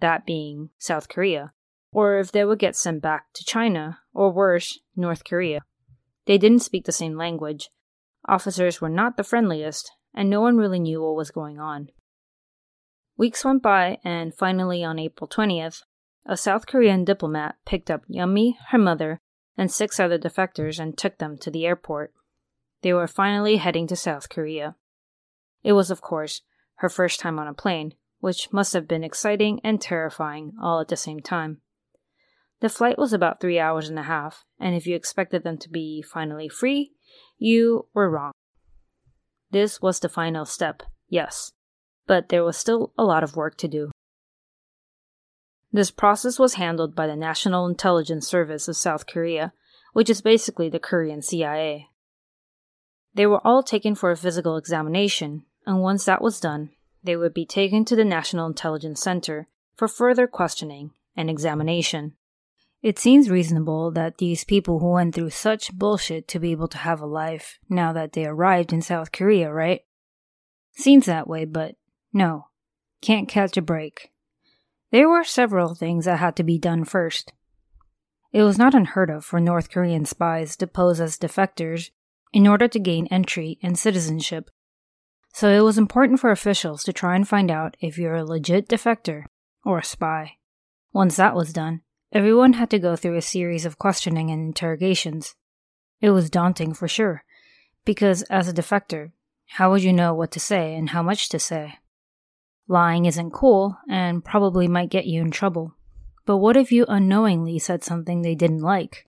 [0.00, 1.52] that being South Korea,
[1.92, 5.60] or if they would get sent back to China, or worse, North Korea.
[6.26, 7.70] They didn't speak the same language,
[8.28, 11.90] officers were not the friendliest, and no one really knew what was going on.
[13.16, 15.82] Weeks went by, and finally on April 20th,
[16.26, 19.20] a South Korean diplomat picked up Yeonmi, her mother,
[19.56, 22.12] and six other defectors and took them to the airport.
[22.82, 24.76] They were finally heading to South Korea.
[25.62, 26.42] It was, of course,
[26.76, 30.88] her first time on a plane, which must have been exciting and terrifying all at
[30.88, 31.60] the same time.
[32.60, 35.68] The flight was about three hours and a half, and if you expected them to
[35.68, 36.92] be finally free,
[37.38, 38.32] you were wrong.
[39.50, 41.52] This was the final step, yes,
[42.06, 43.90] but there was still a lot of work to do.
[45.76, 49.52] This process was handled by the National Intelligence Service of South Korea,
[49.92, 51.90] which is basically the Korean CIA.
[53.12, 56.70] They were all taken for a physical examination, and once that was done,
[57.04, 62.14] they would be taken to the National Intelligence Center for further questioning and examination.
[62.80, 66.78] It seems reasonable that these people who went through such bullshit to be able to
[66.78, 69.82] have a life now that they arrived in South Korea, right?
[70.72, 71.74] Seems that way, but
[72.14, 72.46] no.
[73.02, 74.10] Can't catch a break.
[74.92, 77.32] There were several things that had to be done first.
[78.32, 81.90] It was not unheard of for North Korean spies to pose as defectors
[82.32, 84.50] in order to gain entry and citizenship.
[85.32, 88.68] So it was important for officials to try and find out if you're a legit
[88.68, 89.24] defector
[89.64, 90.36] or a spy.
[90.92, 95.34] Once that was done, everyone had to go through a series of questioning and interrogations.
[96.00, 97.24] It was daunting for sure,
[97.84, 99.12] because as a defector,
[99.46, 101.74] how would you know what to say and how much to say?
[102.68, 105.76] Lying isn't cool and probably might get you in trouble.
[106.24, 109.06] But what if you unknowingly said something they didn't like?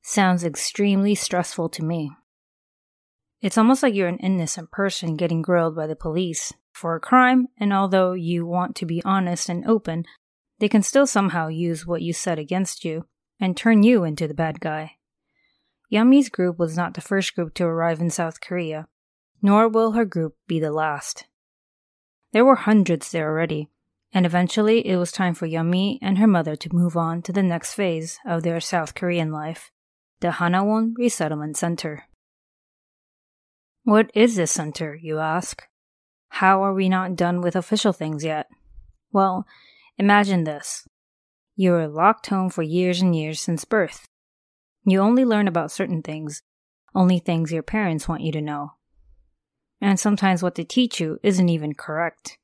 [0.00, 2.10] Sounds extremely stressful to me.
[3.42, 7.48] It's almost like you're an innocent person getting grilled by the police for a crime,
[7.58, 10.04] and although you want to be honest and open,
[10.58, 13.06] they can still somehow use what you said against you
[13.38, 14.92] and turn you into the bad guy.
[15.92, 18.86] Yeonmi's group was not the first group to arrive in South Korea,
[19.42, 21.26] nor will her group be the last.
[22.32, 23.68] There were hundreds there already,
[24.12, 27.42] and eventually it was time for Yeonmi and her mother to move on to the
[27.42, 29.70] next phase of their South Korean life,
[30.20, 32.04] the Hanawon Resettlement Center.
[33.84, 35.62] What is this center, you ask?
[36.28, 38.46] How are we not done with official things yet?
[39.12, 39.44] Well,
[39.98, 40.86] imagine this.
[41.56, 44.06] You are locked home for years and years since birth.
[44.86, 46.42] You only learn about certain things,
[46.94, 48.72] only things your parents want you to know.
[49.82, 52.38] And sometimes what they teach you isn't even correct.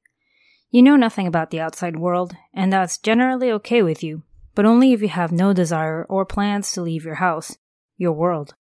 [0.71, 4.25] You know nothing about the outside world, and that's generally okay with you,
[4.57, 7.57] but only if you have no desire or plans to leave your house,
[7.97, 8.57] your world.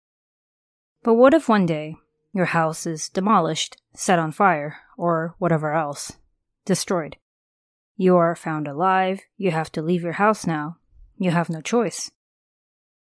[1.02, 1.96] But what if one day
[2.32, 6.12] your house is demolished, set on fire, or whatever else,
[6.64, 7.16] destroyed?
[7.96, 10.78] You are found alive, you have to leave your house now,
[11.18, 12.10] you have no choice.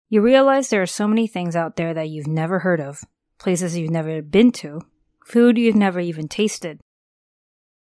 [0.10, 3.04] You realize there are so many things out there that you've never heard of,
[3.38, 4.82] places you've never been to,
[5.26, 6.80] food you've never even tasted,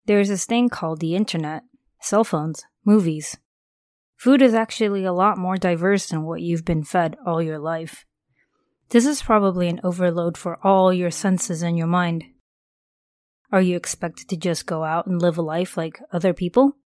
[0.05, 1.63] there's this thing called the internet,
[1.99, 3.37] cell phones, movies.
[4.17, 8.05] Food is actually a lot more diverse than what you've been fed all your life.
[8.89, 12.23] This is probably an overload for all your senses and your mind.
[13.51, 16.77] Are you expected to just go out and live a life like other people?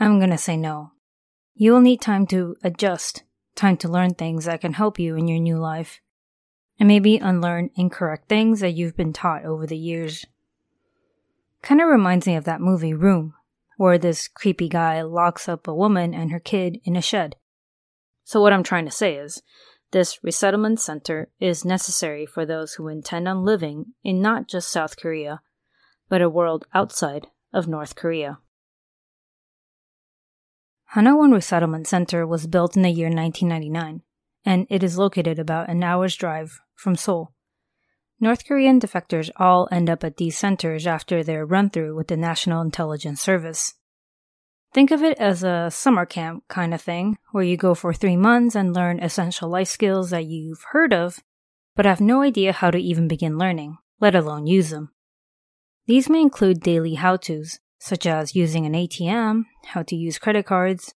[0.00, 0.92] I'm gonna say no.
[1.54, 3.22] You will need time to adjust,
[3.54, 6.00] time to learn things that can help you in your new life,
[6.78, 10.24] and maybe unlearn incorrect things that you've been taught over the years.
[11.62, 13.34] Kind of reminds me of that movie Room,
[13.76, 17.36] where this creepy guy locks up a woman and her kid in a shed.
[18.24, 19.42] So, what I'm trying to say is,
[19.92, 24.96] this resettlement center is necessary for those who intend on living in not just South
[24.96, 25.40] Korea,
[26.08, 28.38] but a world outside of North Korea.
[30.94, 34.02] Hanawon Resettlement Center was built in the year 1999,
[34.44, 37.32] and it is located about an hour's drive from Seoul.
[38.20, 42.16] North Korean defectors all end up at these centers after their run through with the
[42.16, 43.74] National Intelligence Service.
[44.72, 48.16] Think of it as a summer camp kind of thing, where you go for three
[48.16, 51.20] months and learn essential life skills that you've heard of,
[51.76, 54.90] but have no idea how to even begin learning, let alone use them.
[55.86, 60.46] These may include daily how to's, such as using an ATM, how to use credit
[60.46, 60.94] cards,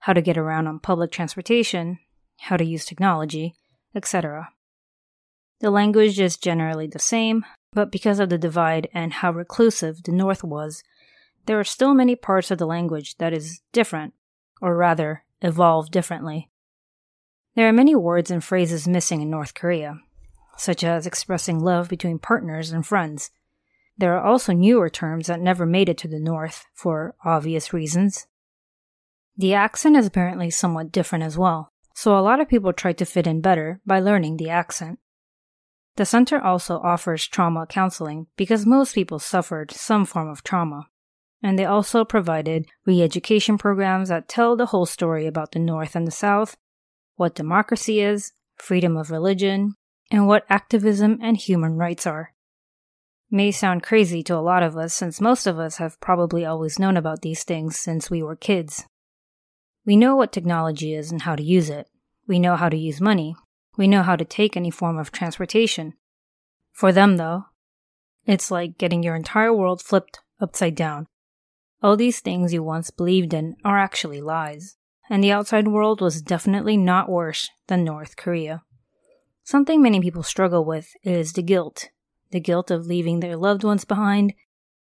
[0.00, 1.98] how to get around on public transportation,
[2.40, 3.54] how to use technology,
[3.94, 4.50] etc.
[5.60, 10.12] The language is generally the same, but because of the divide and how reclusive the
[10.12, 10.82] North was,
[11.46, 14.14] there are still many parts of the language that is different,
[14.60, 16.50] or rather, evolved differently.
[17.54, 19.98] There are many words and phrases missing in North Korea,
[20.56, 23.30] such as expressing love between partners and friends.
[23.96, 28.26] There are also newer terms that never made it to the North for obvious reasons.
[29.36, 33.04] The accent is apparently somewhat different as well, so a lot of people try to
[33.04, 35.00] fit in better by learning the accent.
[35.96, 40.86] The center also offers trauma counseling because most people suffered some form of trauma.
[41.42, 45.96] And they also provided re education programs that tell the whole story about the North
[45.96, 46.56] and the South,
[47.16, 49.74] what democracy is, freedom of religion,
[50.08, 52.32] and what activism and human rights are.
[53.28, 56.78] May sound crazy to a lot of us since most of us have probably always
[56.78, 58.84] known about these things since we were kids.
[59.88, 61.88] We know what technology is and how to use it.
[62.26, 63.34] We know how to use money,
[63.78, 65.94] we know how to take any form of transportation.
[66.72, 67.46] For them, though,
[68.26, 71.06] it's like getting your entire world flipped upside down.
[71.82, 74.76] All these things you once believed in are actually lies,
[75.08, 78.64] and the outside world was definitely not worse than North Korea.
[79.42, 81.88] Something many people struggle with is the guilt
[82.30, 84.34] the guilt of leaving their loved ones behind,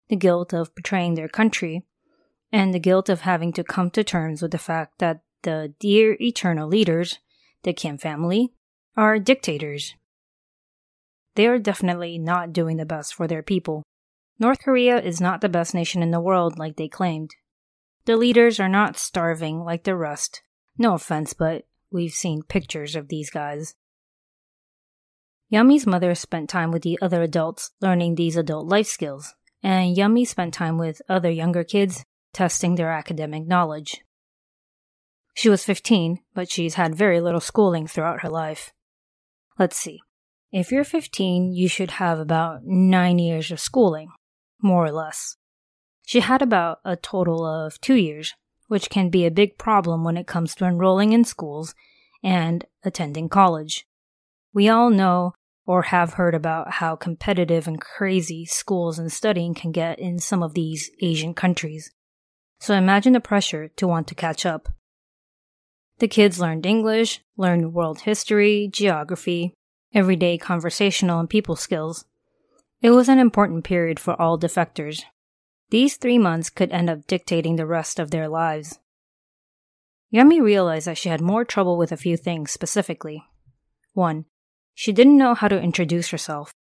[0.09, 1.85] the guilt of betraying their country,
[2.51, 6.17] and the guilt of having to come to terms with the fact that the dear
[6.19, 7.19] eternal leaders,
[7.63, 8.53] the Kim family,
[8.97, 9.95] are dictators.
[11.35, 13.83] They are definitely not doing the best for their people.
[14.39, 17.31] North Korea is not the best nation in the world like they claimed.
[18.05, 20.41] The leaders are not starving like the rest.
[20.77, 23.75] No offense, but we've seen pictures of these guys.
[25.51, 29.33] Yeonmi's mother spent time with the other adults learning these adult life skills,
[29.63, 34.01] and Yeonmi spent time with other younger kids testing their academic knowledge.
[35.33, 38.73] She was 15, but she's had very little schooling throughout her life.
[39.57, 39.99] Let's see.
[40.51, 44.09] If you're 15, you should have about nine years of schooling,
[44.61, 45.37] more or less.
[46.05, 48.33] She had about a total of two years,
[48.67, 51.75] which can be a big problem when it comes to enrolling in schools
[52.23, 53.85] and attending college.
[54.53, 55.33] We all know
[55.67, 60.41] or have heard about how competitive and crazy schools and studying can get in some
[60.41, 61.91] of these Asian countries.
[62.59, 64.69] So imagine the pressure to want to catch up.
[65.99, 69.53] The kids learned English, learned world history, geography,
[69.93, 72.05] everyday conversational and people skills.
[72.81, 75.03] It was an important period for all defectors.
[75.69, 78.79] These three months could end up dictating the rest of their lives.
[80.13, 83.23] Yeonmi realized that she had more trouble with a few things specifically.
[83.93, 84.25] 1.
[84.73, 86.53] She didn't know how to introduce herself.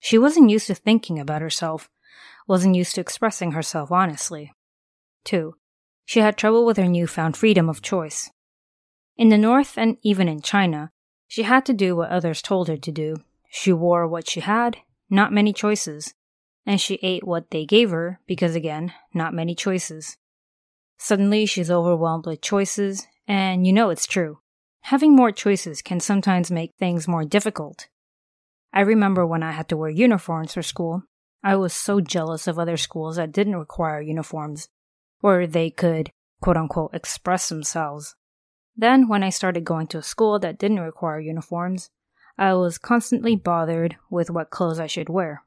[0.00, 1.88] She wasn't used to thinking about herself,
[2.46, 4.52] wasn't used to expressing herself honestly.
[5.24, 5.54] 2.
[6.04, 8.30] She had trouble with her newfound freedom of choice.
[9.16, 10.90] In the North and even in China,
[11.28, 13.16] she had to do what others told her to do.
[13.50, 16.14] She wore what she had, not many choices,
[16.66, 20.16] and she ate what they gave her because, again, not many choices.
[20.98, 24.38] Suddenly, she's overwhelmed with choices, and you know it's true.
[24.82, 27.88] Having more choices can sometimes make things more difficult.
[28.72, 31.04] I remember when I had to wear uniforms for school,
[31.42, 34.68] I was so jealous of other schools that didn't require uniforms,
[35.24, 36.12] where they could,
[36.42, 38.14] quote unquote, express themselves.
[38.76, 41.88] Then, when I started going to a school that didn't require uniforms,
[42.36, 45.42] I was constantly bothered with what clothes I should wear.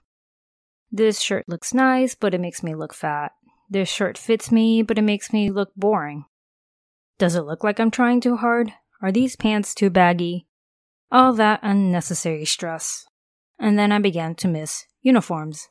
[0.92, 3.34] This shirt looks nice, but it makes me look fat.
[3.70, 6.26] This shirt fits me, but it makes me look boring.
[7.20, 8.74] Does it look like I'm trying too hard?
[9.04, 10.48] Are these pants too baggy?
[11.12, 13.06] All that unnecessary stress.
[13.60, 15.68] And then I began to miss uniforms.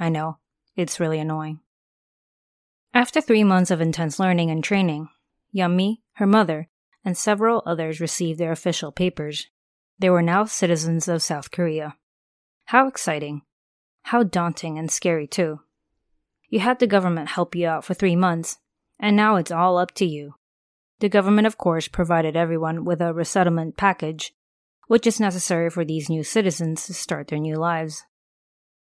[0.00, 0.38] I know,
[0.74, 1.60] it's really annoying.
[2.94, 5.08] After three months of intense learning and training,
[5.54, 6.68] Yeonmi, her mother,
[7.04, 9.46] and several others received their official papers.
[9.98, 11.96] They were now citizens of South Korea.
[12.66, 13.42] How exciting!
[14.04, 15.60] How daunting and scary, too.
[16.48, 18.58] You had the government help you out for three months,
[19.00, 20.34] and now it's all up to you.
[21.00, 24.34] The government, of course, provided everyone with a resettlement package,
[24.86, 28.04] which is necessary for these new citizens to start their new lives.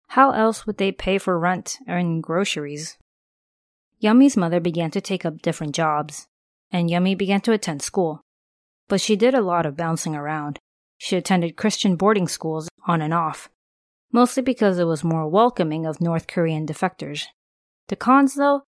[0.08, 2.96] How else would they pay for rent and groceries?
[4.02, 6.26] Yeonmi's mother began to take up different jobs,
[6.72, 8.22] and Yeonmi began to attend school.
[8.88, 10.58] But she did a lot of bouncing around.
[10.96, 13.50] She attended Christian boarding schools on and off,
[14.12, 17.24] mostly because it was more welcoming of North Korean defectors.
[17.88, 18.62] The cons, though,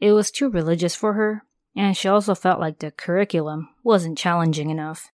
[0.00, 1.44] it was too religious for her,
[1.76, 5.10] and she also felt like the curriculum wasn't challenging enough.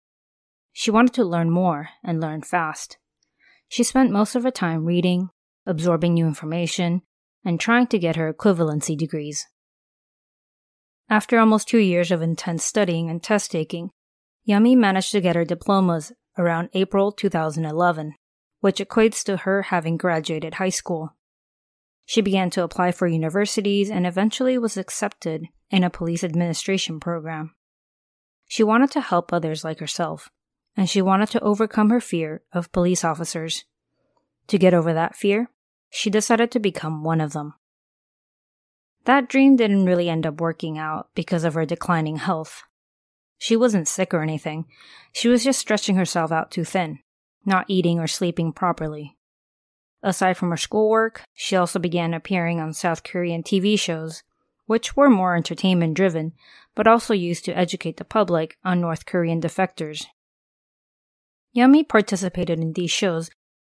[0.72, 2.98] She wanted to learn more and learn fast.
[3.68, 5.30] She spent most of her time reading,
[5.66, 7.02] absorbing new information,
[7.50, 9.48] and trying to get her equivalency degrees.
[11.10, 13.90] After almost two years of intense studying and test taking,
[14.48, 18.14] Yeonmi managed to get her diplomas around April 2011,
[18.60, 21.16] which equates to her having graduated high school.
[22.06, 27.56] She began to apply for universities and eventually was accepted in a police administration program.
[28.48, 30.30] She wanted to help others like herself,
[30.78, 33.66] and she wanted to overcome her fear of police officers.
[34.50, 35.50] To get over that fear,
[35.90, 37.54] she decided to become one of them.
[39.06, 42.64] That dream didn't really end up working out because of her declining health.
[43.38, 44.66] She wasn't sick or anything,
[45.12, 47.00] she was just stretching herself out too thin,
[47.46, 49.18] not eating or sleeping properly.
[50.04, 54.24] Aside from her schoolwork, she also began appearing on South Korean TV shows,
[54.66, 56.34] which were more entertainment driven,
[56.76, 60.06] but also used to educate the public on North Korean defectors.
[61.56, 63.30] Yeonmi participated in these shows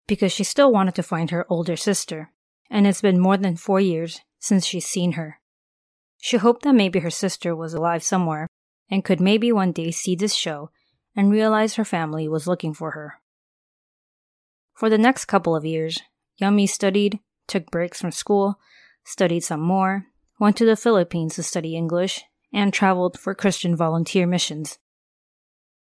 [0.06, 2.30] because she still wanted to find her older sister,
[2.70, 5.40] and it's been more than four years since she's seen her.
[6.20, 8.48] She hoped that maybe her sister was alive somewhere
[8.90, 10.70] and could maybe one day see this show
[11.16, 13.20] and realize her family was looking for her.
[14.74, 16.00] For the next couple of years,
[16.40, 18.58] Yeonmi studied, took breaks from school,
[19.04, 20.06] studied some more,
[20.40, 24.78] went to the Philippines to study English, and traveled for Christian volunteer missions.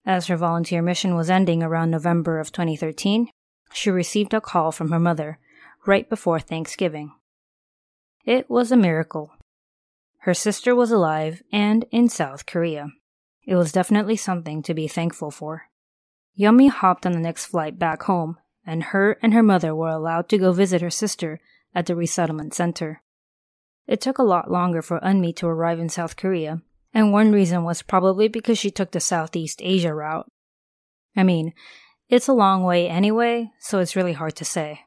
[0.05, 3.29] As her volunteer mission was ending around November of 2013,
[3.73, 5.39] she received a call from her mother
[5.85, 7.13] right before Thanksgiving.
[8.25, 9.31] It was a miracle.
[10.19, 12.89] Her sister was alive and in South Korea.
[13.45, 15.69] It was definitely something to be thankful for.
[16.37, 20.27] Yeonmi hopped on the next flight back home, and her and her mother were allowed
[20.29, 21.39] to go visit her sister
[21.75, 23.03] at the resettlement center.
[23.87, 26.61] It took a lot longer for Eunmi to arrive in South Korea,
[26.93, 30.27] and one reason was probably because she took the Southeast Asia route.
[31.15, 31.53] I mean,
[32.09, 34.81] it's a long way anyway, so it's really hard to say.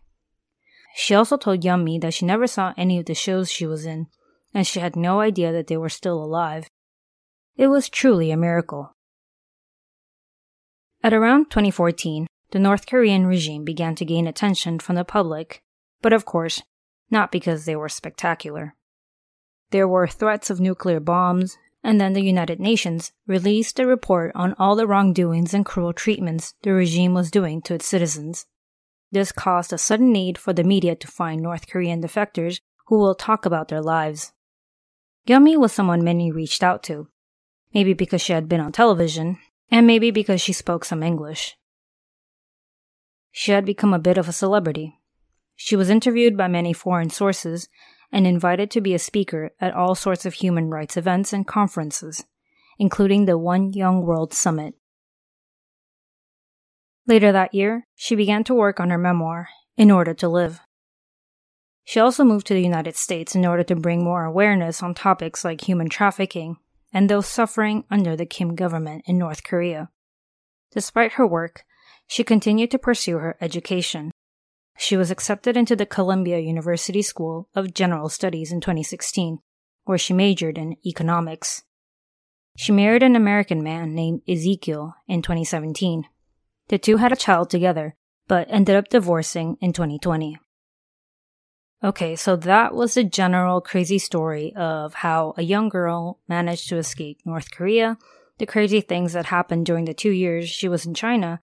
[0.95, 4.07] She also told Yeonmi that she never saw any of the shows she was in,
[4.55, 6.69] and she had no idea that they were still alive.
[7.57, 8.95] It was truly a miracle.
[11.03, 15.61] At around 2014, the North Korean regime began to gain attention from the public,
[16.01, 16.63] but of course,
[17.11, 18.75] not because they were spectacular.
[19.71, 24.55] There were threats of nuclear bombs, and then the United Nations released a report on
[24.59, 28.47] all the wrongdoings and cruel treatments the regime was doing to its citizens.
[29.11, 33.15] This caused a sudden need for the media to find North Korean defectors who will
[33.15, 34.33] talk about their lives.
[35.27, 37.09] Yeonmi was someone many reached out to,
[37.75, 39.39] maybe because she had been on television,
[39.71, 41.57] and maybe because she spoke some English.
[43.31, 44.99] She had become a bit of a celebrity.
[45.55, 47.69] She was interviewed by many foreign sources,
[48.11, 52.25] and invited to be a speaker at all sorts of human rights events and conferences,
[52.79, 54.75] including the One Young World Summit.
[57.07, 60.61] Later that year, she began to work on her memoir, In Order to Live.
[61.85, 65.43] She also moved to the United States in order to bring more awareness on topics
[65.43, 66.59] like human trafficking
[66.93, 69.89] and those suffering under the Kim government in North Korea.
[70.73, 71.65] Despite her work,
[72.07, 74.11] she continued to pursue her education.
[74.81, 79.41] She was accepted into the Columbia University School of General Studies in 2016,
[79.85, 81.65] where she majored in economics.
[82.57, 86.05] She married an American man named Ezekiel in 2017.
[86.69, 87.97] The two had a child together,
[88.29, 90.39] but ended up divorcing in 2020.
[91.83, 96.77] Okay, so that was the general crazy story of how a young girl managed to
[96.77, 97.99] escape North Korea,
[98.39, 101.41] the crazy things that happened during the two years she was in China,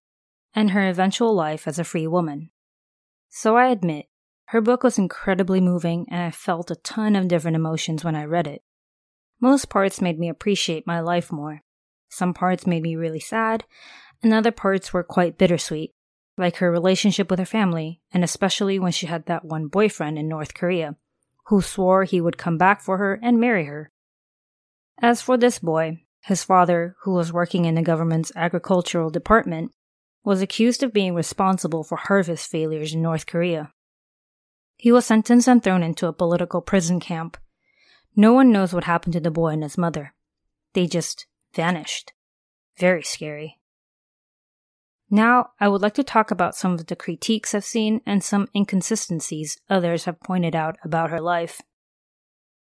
[0.53, 2.49] and her eventual life as a free woman.
[3.37, 4.05] So I admit,
[4.45, 8.23] her book was incredibly moving and I felt a ton of different emotions when I
[8.23, 8.63] read it.
[9.41, 11.61] Most parts made me appreciate my life more.
[12.07, 13.65] Some parts made me really sad,
[14.23, 15.93] and other parts were quite bittersweet,
[16.37, 20.29] like her relationship with her family, and especially when she had that one boyfriend in
[20.29, 20.95] North Korea,
[21.47, 23.91] who swore he would come back for her and marry her.
[25.01, 29.73] As for this boy, his father, who was working in the government's agricultural department,
[30.25, 33.71] was accused of being responsible for harvest failures in North Korea.
[34.75, 37.37] He was sentenced and thrown into a political prison camp.
[38.15, 40.13] No one knows what happened to the boy and his mother.
[40.73, 42.11] They just vanished.
[42.79, 43.59] Very scary.
[45.09, 48.49] Now, I would like to talk about some of the critiques I've seen and some
[48.55, 51.61] inconsistencies others have pointed out about her life.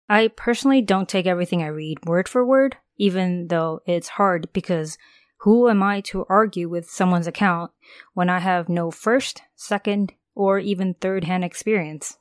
[0.08, 4.96] I personally don't take everything I read word for word, even though it's hard because
[5.40, 7.70] who am I to argue with someone's account
[8.12, 12.18] when I have no first, second, or even third hand experience?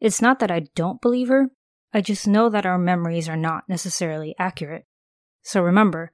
[0.00, 1.50] It's not that I don't believe her,
[1.92, 4.86] I just know that our memories are not necessarily accurate.
[5.42, 6.12] So remember,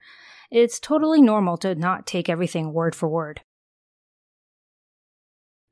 [0.51, 3.43] it's totally normal to not take everything word for word.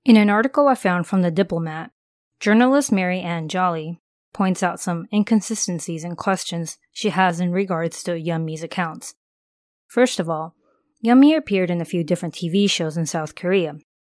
[0.04, 1.92] In an article I found from The Diplomat,
[2.40, 4.00] journalist Mary Ann Jolley
[4.34, 9.14] points out some inconsistencies and questions she has in regards to Yeonmi's accounts,
[9.92, 10.54] First of all,
[11.04, 13.74] Yeonmi appeared in a few different TV shows in South Korea,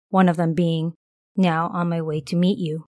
[0.09, 0.95] one of them being
[1.37, 2.85] Now on My Way to Meet You.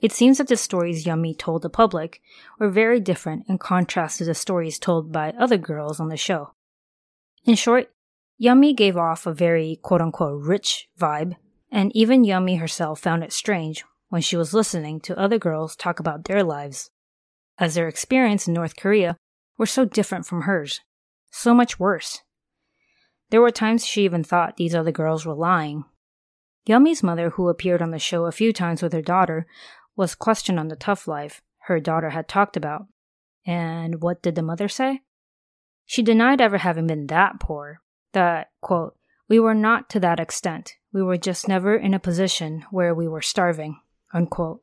[0.00, 2.20] It seems that the stories Yeonmi told the public
[2.58, 6.50] were very different in contrast to the stories told by other girls on the show.
[7.44, 7.88] In short,
[8.42, 11.36] Yeonmi gave off a very quote unquote rich vibe,
[11.70, 16.00] and even Yeonmi herself found it strange when she was listening to other girls talk
[16.00, 16.90] about their lives,
[17.58, 19.16] as their experience in North Korea
[19.56, 20.80] were so different from hers.
[21.30, 22.22] So much worse.
[23.30, 25.84] There were times she even thought these other girls were lying.
[26.66, 29.46] Yeonmi's mother, who appeared on the show a few times with her daughter,
[29.96, 32.86] was questioned on the tough life her daughter had talked about.
[33.46, 35.00] And what did the mother say?
[35.84, 37.80] She denied ever having been that poor,
[38.12, 38.96] that, quote,
[39.28, 40.74] we were not to that extent.
[40.92, 43.80] We were just never in a position where we were starving,
[44.12, 44.62] unquote.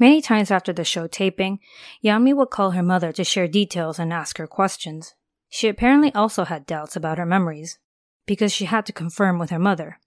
[0.00, 1.60] Many times after the show taping,
[2.02, 5.14] Yeonmi would call her mother to share details and ask her questions.
[5.50, 7.78] She apparently also had doubts about her memories,
[8.24, 10.00] because she had to confirm with her mother.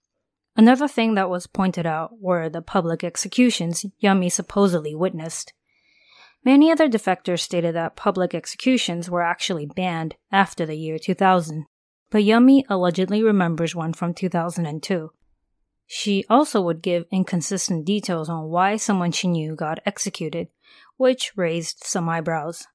[0.56, 5.52] Another thing that was pointed out were the public executions Yeonmi supposedly witnessed.
[6.44, 11.66] Many other defectors stated that public executions were actually banned after the year 2000,
[12.10, 15.12] but Yeonmi allegedly remembers one from 2002.
[15.86, 20.48] She also would give inconsistent details on why someone she knew got executed,
[20.96, 22.66] which raised some eyebrows.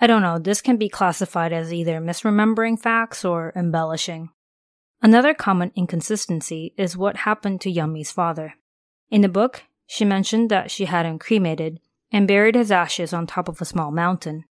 [0.00, 4.30] I don't know, this can be classified as either misremembering facts or embellishing.
[5.02, 8.54] Another common inconsistency is what happened to Yeonmi's father.
[9.10, 13.26] In the book, she mentioned that she had him cremated and buried his ashes on
[13.26, 14.44] top of a small mountain.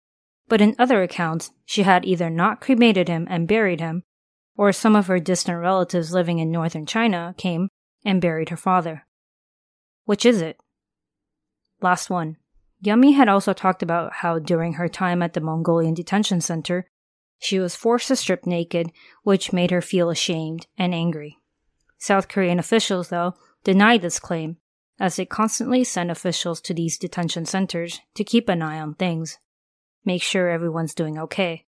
[0.48, 4.04] But in other accounts, she had either not cremated him and buried him,
[4.58, 7.70] or some of her distant relatives living in northern China came
[8.04, 9.06] and buried her father.
[10.06, 10.60] Which is it?
[11.82, 12.38] Last one.
[12.84, 16.88] Yeonmi had also talked about how during her time at the Mongolian detention center,
[17.40, 18.92] she was forced to strip naked,
[19.24, 21.38] which made her feel ashamed and angry.
[21.98, 23.34] South Korean officials, though,
[23.64, 24.58] denied this claim,
[25.00, 29.38] as they constantly send officials to these detention centers to keep an eye on things,
[30.06, 31.66] make sure everyone's doing okay.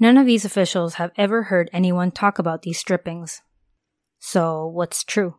[0.00, 3.42] None of these officials have ever heard anyone talk about these strippings.
[4.18, 5.36] So, what's true?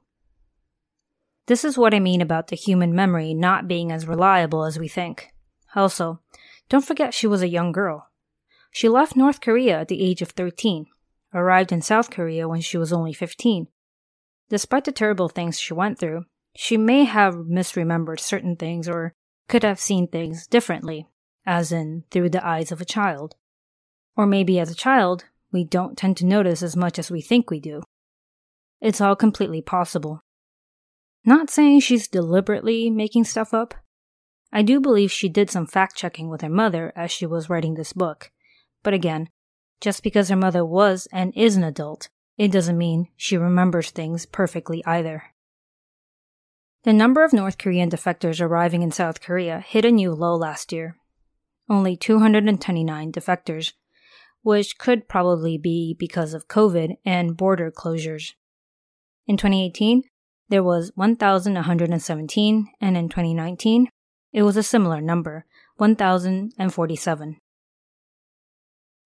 [1.47, 4.87] This is what I mean about the human memory not being as reliable as we
[4.87, 5.33] think.
[5.75, 6.19] Also,
[6.69, 8.09] don't forget she was a young girl.
[8.69, 10.85] She left North Korea at the age of 13,
[11.33, 13.67] arrived in South Korea when she was only 15.
[14.49, 19.15] Despite the terrible things she went through, she may have misremembered certain things or
[19.47, 21.07] could have seen things differently,
[21.47, 23.35] as in through the eyes of a child.
[24.15, 27.49] Or maybe as a child, we don't tend to notice as much as we think
[27.49, 27.81] we do.
[28.79, 30.21] It's all completely possible.
[31.23, 33.73] Not saying she's deliberately making stuff up.
[34.51, 37.75] I do believe she did some fact checking with her mother as she was writing
[37.75, 38.31] this book.
[38.83, 39.29] But again,
[39.79, 44.25] just because her mother was and is an adult, it doesn't mean she remembers things
[44.25, 45.23] perfectly either.
[46.83, 50.71] The number of North Korean defectors arriving in South Korea hit a new low last
[50.71, 50.97] year.
[51.69, 53.73] Only 229 defectors,
[54.43, 58.33] which could probably be because of COVID and border closures.
[59.27, 60.03] In 2018,
[60.49, 63.87] there was 1,117, and in 2019,
[64.33, 65.45] it was a similar number,
[65.77, 67.37] 1,047.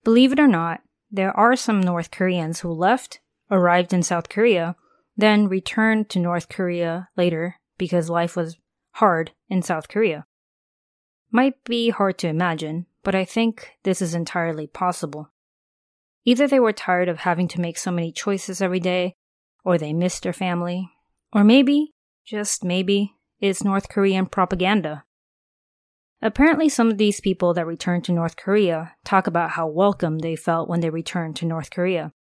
[0.04, 0.82] Believe it or not,
[1.12, 3.20] there are some North Koreans who left,
[3.52, 4.76] arrived in South Korea,
[5.18, 8.58] then returned to North Korea later because life was
[8.94, 10.26] hard in South Korea.
[11.32, 15.30] Might be hard to imagine, but I think this is entirely possible.
[16.26, 19.14] Either they were tired of having to make so many choices every day,
[19.64, 20.90] or they missed their family,
[21.32, 21.94] or maybe,
[22.26, 25.04] just maybe, it's North Korean propaganda.
[26.20, 30.36] Apparently, some of these people that returned to North Korea talk about how welcome they
[30.36, 32.12] felt when they returned to North Korea.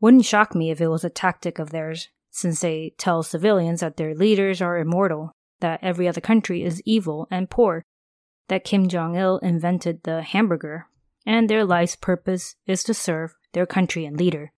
[0.00, 3.98] Wouldn't shock me if it was a tactic of theirs since they tell civilians that
[3.98, 7.84] their leaders are immortal, that every other country is evil and poor,
[8.48, 10.86] that Kim Jong il invented the hamburger,
[11.24, 14.52] and their life's purpose is to serve their country and leader.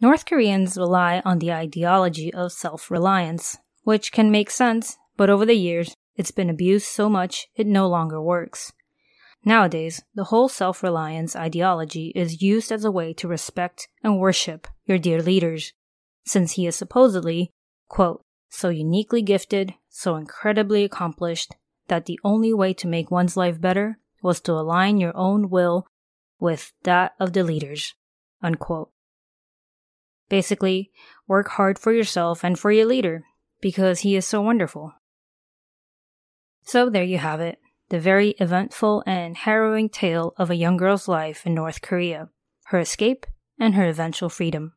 [0.00, 5.46] North Koreans rely on the ideology of self reliance, which can make sense, but over
[5.46, 8.72] the years, it's been abused so much it no longer works.
[9.44, 14.66] Nowadays, the whole self reliance ideology is used as a way to respect and worship
[14.86, 15.72] your dear leaders,
[16.26, 17.52] since he is supposedly,
[17.88, 21.54] quote, so uniquely gifted, so incredibly accomplished,
[21.88, 25.86] that the only way to make one's life better was to align your own will
[26.40, 27.94] with that of the leaders.
[28.42, 28.90] Unquote.
[30.28, 30.90] Basically,
[31.26, 33.24] work hard for yourself and for your leader,
[33.60, 34.92] because he is so wonderful.
[36.62, 37.58] So there you have it
[37.90, 42.28] the very eventful and harrowing tale of a young girl's life in North Korea,
[42.64, 43.26] her escape,
[43.60, 44.72] and her eventual freedom.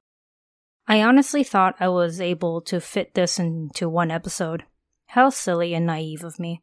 [0.87, 4.63] I honestly thought I was able to fit this into one episode.
[5.07, 6.61] How silly and naive of me.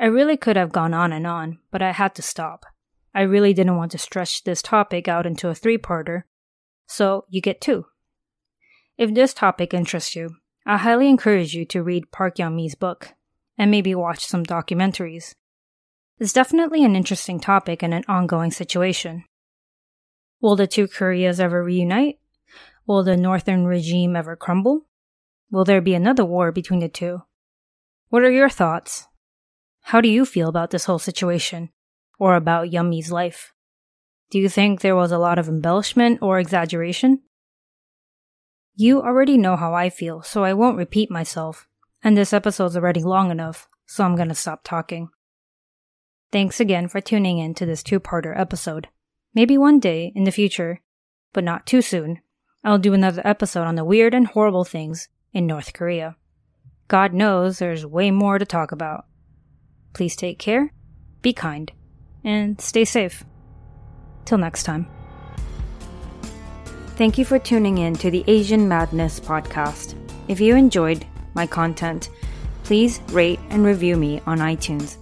[0.00, 2.64] I really could have gone on and on, but I had to stop.
[3.14, 6.22] I really didn't want to stretch this topic out into a three parter,
[6.86, 7.84] so you get two.
[8.96, 13.12] If this topic interests you, I highly encourage you to read Park Yeonmi's book,
[13.58, 15.34] and maybe watch some documentaries.
[16.18, 19.24] It's definitely an interesting topic and an ongoing situation.
[20.40, 22.18] Will the two Koreas ever reunite?
[22.86, 24.86] Will the northern regime ever crumble?
[25.50, 27.22] Will there be another war between the two?
[28.08, 29.06] What are your thoughts?
[29.82, 31.70] How do you feel about this whole situation,
[32.18, 33.52] or about Yeonmi's life?
[34.30, 37.22] Do you think there was a lot of embellishment or exaggeration?
[38.76, 41.66] You already know how I feel, so I won't repeat myself,
[42.02, 45.08] and this episode's already long enough, so I'm gonna stop talking.
[46.30, 48.88] Thanks again for tuning in to this two parter episode.
[49.34, 50.80] Maybe one day in the future,
[51.32, 52.20] but not too soon,
[52.62, 56.16] I'll do another episode on the weird and horrible things in North Korea.
[56.88, 59.06] God knows there's way more to talk about.
[59.92, 60.72] Please take care,
[61.22, 61.72] be kind,
[62.24, 63.24] and stay safe.
[64.24, 64.86] Till next time.
[66.96, 69.94] Thank you for tuning in to the Asian Madness podcast.
[70.28, 72.10] If you enjoyed my content,
[72.64, 74.96] please rate and review me on iTunes.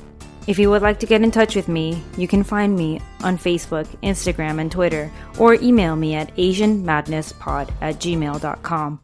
[0.47, 3.37] If you would like to get in touch with me, you can find me on
[3.37, 9.01] Facebook, Instagram, and Twitter, or email me at AsianMadnessPod at gmail.com.